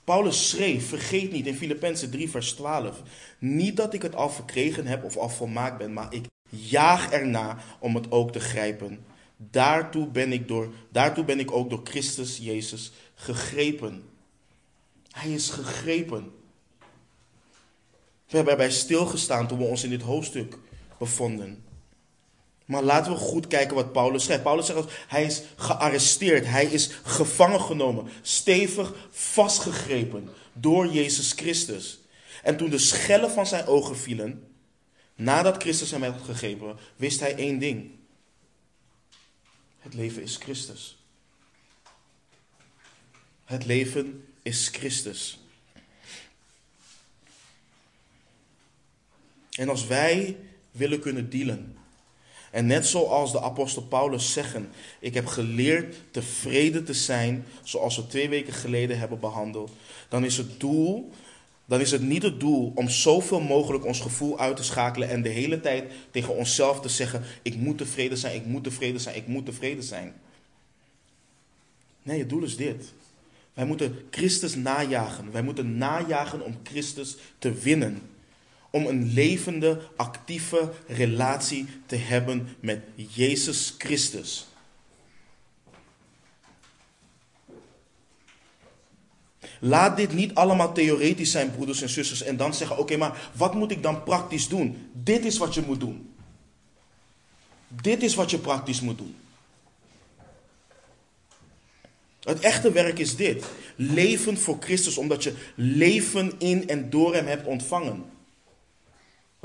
[0.03, 3.01] Paulus schreef, vergeet niet in Filippenzen 3 vers 12.
[3.39, 7.57] Niet dat ik het al verkregen heb of al volmaakt ben, maar ik jaag erna
[7.79, 9.05] om het ook te grijpen.
[9.37, 14.03] Daartoe ben ik, door, daartoe ben ik ook door Christus Jezus gegrepen.
[15.11, 16.31] Hij is gegrepen.
[18.27, 20.57] We hebben erbij stilgestaan toen we ons in dit hoofdstuk
[20.97, 21.64] bevonden.
[22.65, 24.43] Maar laten we goed kijken wat Paulus schrijft.
[24.43, 31.99] Paulus zegt, hij is gearresteerd, hij is gevangen genomen, stevig vastgegrepen door Jezus Christus.
[32.43, 34.47] En toen de schellen van zijn ogen vielen,
[35.15, 37.91] nadat Christus hem had gegrepen, wist hij één ding.
[39.79, 40.97] Het leven is Christus.
[43.45, 45.39] Het leven is Christus.
[49.51, 50.37] En als wij
[50.71, 51.74] willen kunnen dealen
[52.55, 58.07] en net zoals de apostel Paulus zeggen, ik heb geleerd tevreden te zijn, zoals we
[58.07, 59.71] twee weken geleden hebben behandeld,
[60.09, 61.11] dan is het doel,
[61.65, 65.21] dan is het niet het doel om zoveel mogelijk ons gevoel uit te schakelen en
[65.21, 69.15] de hele tijd tegen onszelf te zeggen, ik moet tevreden zijn, ik moet tevreden zijn,
[69.15, 70.13] ik moet tevreden zijn.
[72.03, 72.93] Nee, het doel is dit.
[73.53, 75.31] Wij moeten Christus najagen.
[75.31, 78.01] Wij moeten najagen om Christus te winnen
[78.75, 84.47] om een levende, actieve relatie te hebben met Jezus Christus.
[89.59, 93.53] Laat dit niet allemaal theoretisch zijn, broeders en zusters, en dan zeggen: Oké, maar wat
[93.53, 94.89] moet ik dan praktisch doen?
[94.93, 96.13] Dit is wat je moet doen.
[97.67, 99.15] Dit is wat je praktisch moet doen.
[102.19, 103.45] Het echte werk is dit:
[103.75, 108.14] leven voor Christus, omdat je leven in en door Hem hebt ontvangen.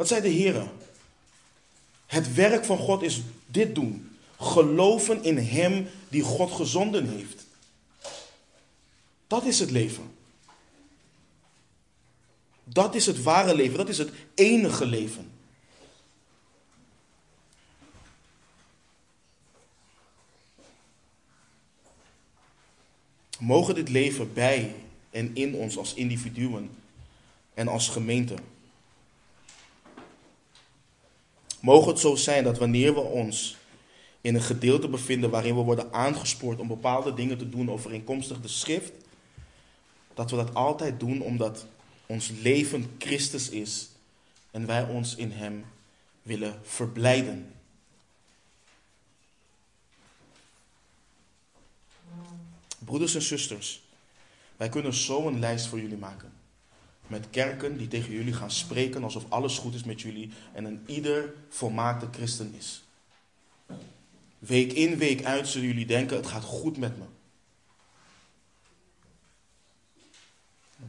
[0.01, 0.71] Wat zei de Heer?
[2.07, 4.17] Het werk van God is dit doen.
[4.39, 7.47] Geloven in Hem die God gezonden heeft.
[9.27, 10.15] Dat is het leven.
[12.65, 13.77] Dat is het ware leven.
[13.77, 15.31] Dat is het enige leven.
[23.39, 24.75] Mogen dit leven bij
[25.11, 26.71] en in ons als individuen
[27.55, 28.35] en als gemeente.
[31.61, 33.57] Mogen het zo zijn dat wanneer we ons
[34.21, 38.49] in een gedeelte bevinden waarin we worden aangespoord om bepaalde dingen te doen overeenkomstig de
[38.49, 38.93] schrift,
[40.15, 41.67] dat we dat altijd doen omdat
[42.07, 43.89] ons leven Christus is
[44.51, 45.65] en wij ons in Hem
[46.23, 47.53] willen verblijden.
[52.79, 53.83] Broeders en zusters,
[54.57, 56.40] wij kunnen zo een lijst voor jullie maken
[57.11, 60.83] met kerken die tegen jullie gaan spreken alsof alles goed is met jullie en een
[60.87, 62.83] ieder volmaakte christen is.
[64.39, 67.05] Week in, week uit zullen jullie denken: het gaat goed met me.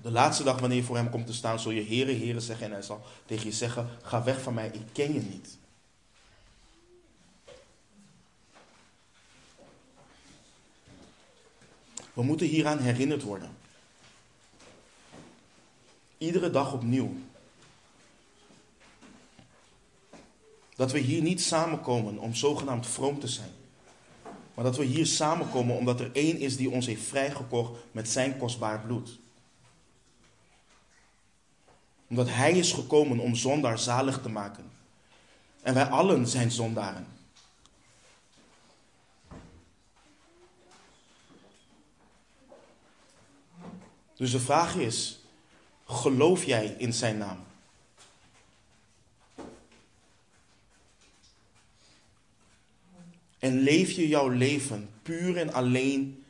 [0.01, 2.65] De laatste dag wanneer je voor hem komt te staan, zul je heren, heren zeggen
[2.65, 5.57] en hij zal tegen je zeggen: ga weg van mij, ik ken je niet.
[12.13, 13.60] We moeten hieraan herinnerd worden.
[16.21, 17.13] Iedere dag opnieuw.
[20.75, 23.51] Dat we hier niet samenkomen om zogenaamd vroom te zijn.
[24.53, 28.37] Maar dat we hier samenkomen omdat er één is die ons heeft vrijgekocht met zijn
[28.37, 29.19] kostbaar bloed.
[32.07, 34.71] Omdat hij is gekomen om zondaar zalig te maken.
[35.61, 37.07] En wij allen zijn zondaren.
[44.15, 45.20] Dus de vraag is,
[45.91, 47.43] Geloof jij in zijn naam?
[53.39, 56.23] En leef je jouw leven puur en alleen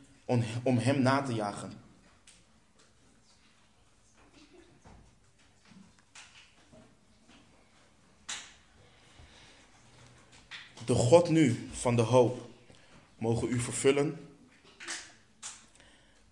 [0.63, 1.79] om Hem na te jagen?
[10.85, 12.49] De God nu van de hoop
[13.17, 14.27] mogen u vervullen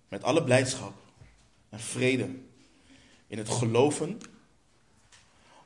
[0.08, 0.94] met alle blijdschap
[1.70, 2.48] en vrede
[3.30, 4.18] in het geloven,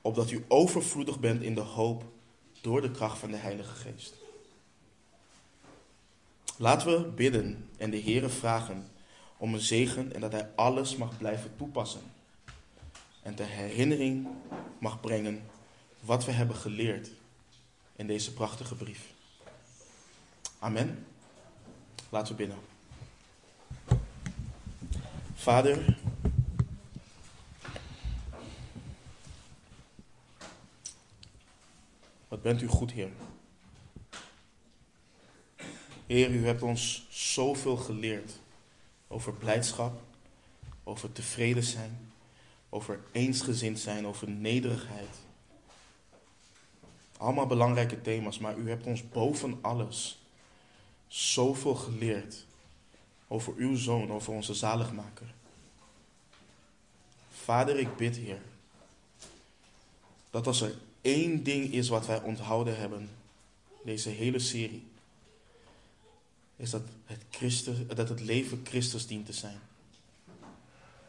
[0.02, 2.04] opdat u overvloedig bent in de hoop
[2.62, 4.16] door de kracht van de Heilige Geest.
[6.58, 8.92] Laten we bidden en de Heere vragen
[9.38, 12.02] om een zegen en dat Hij alles mag blijven toepassen.
[13.22, 14.28] En ter herinnering
[14.80, 15.44] mag brengen
[16.00, 17.12] wat we hebben geleerd
[17.96, 19.14] in deze prachtige brief.
[20.60, 21.06] Amen.
[22.10, 22.58] Laten we bidden.
[25.34, 25.98] Vader,
[32.34, 33.12] wat bent u goed, Heer.
[36.06, 38.32] Heer, u hebt ons zoveel geleerd
[39.08, 40.02] over blijdschap,
[40.84, 42.12] over tevreden zijn,
[42.70, 45.16] over eensgezind zijn, over nederigheid.
[47.18, 50.22] Allemaal belangrijke thema's, maar u hebt ons boven alles
[51.08, 52.46] zoveel geleerd
[53.28, 55.34] over uw zoon, over onze zaligmaker.
[57.32, 58.42] Vader, ik bid, Heer,
[60.30, 63.10] dat als er één ding is wat wij onthouden hebben,
[63.84, 64.88] deze hele serie,
[66.56, 69.60] is dat het, Christus, dat het leven Christus dient te zijn.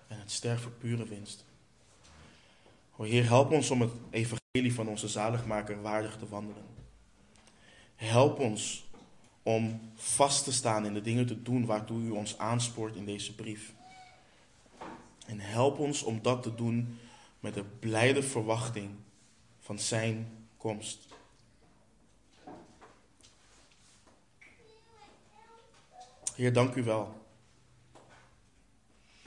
[0.07, 1.45] En het sterven pure winst.
[2.97, 6.65] O Heer, help ons om het evangelie van onze zaligmaker waardig te wandelen.
[7.95, 8.85] Help ons
[9.43, 13.35] om vast te staan in de dingen te doen waartoe u ons aanspoort in deze
[13.35, 13.73] brief.
[15.27, 16.99] En help ons om dat te doen
[17.41, 18.91] met de blijde verwachting
[19.65, 20.99] van zijn komst.
[26.35, 27.27] Heer, dank u wel.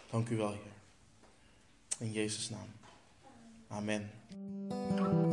[0.10, 0.62] Dank u wel, Heer.
[2.00, 2.72] In Jezus' naam.
[3.68, 5.26] Amen.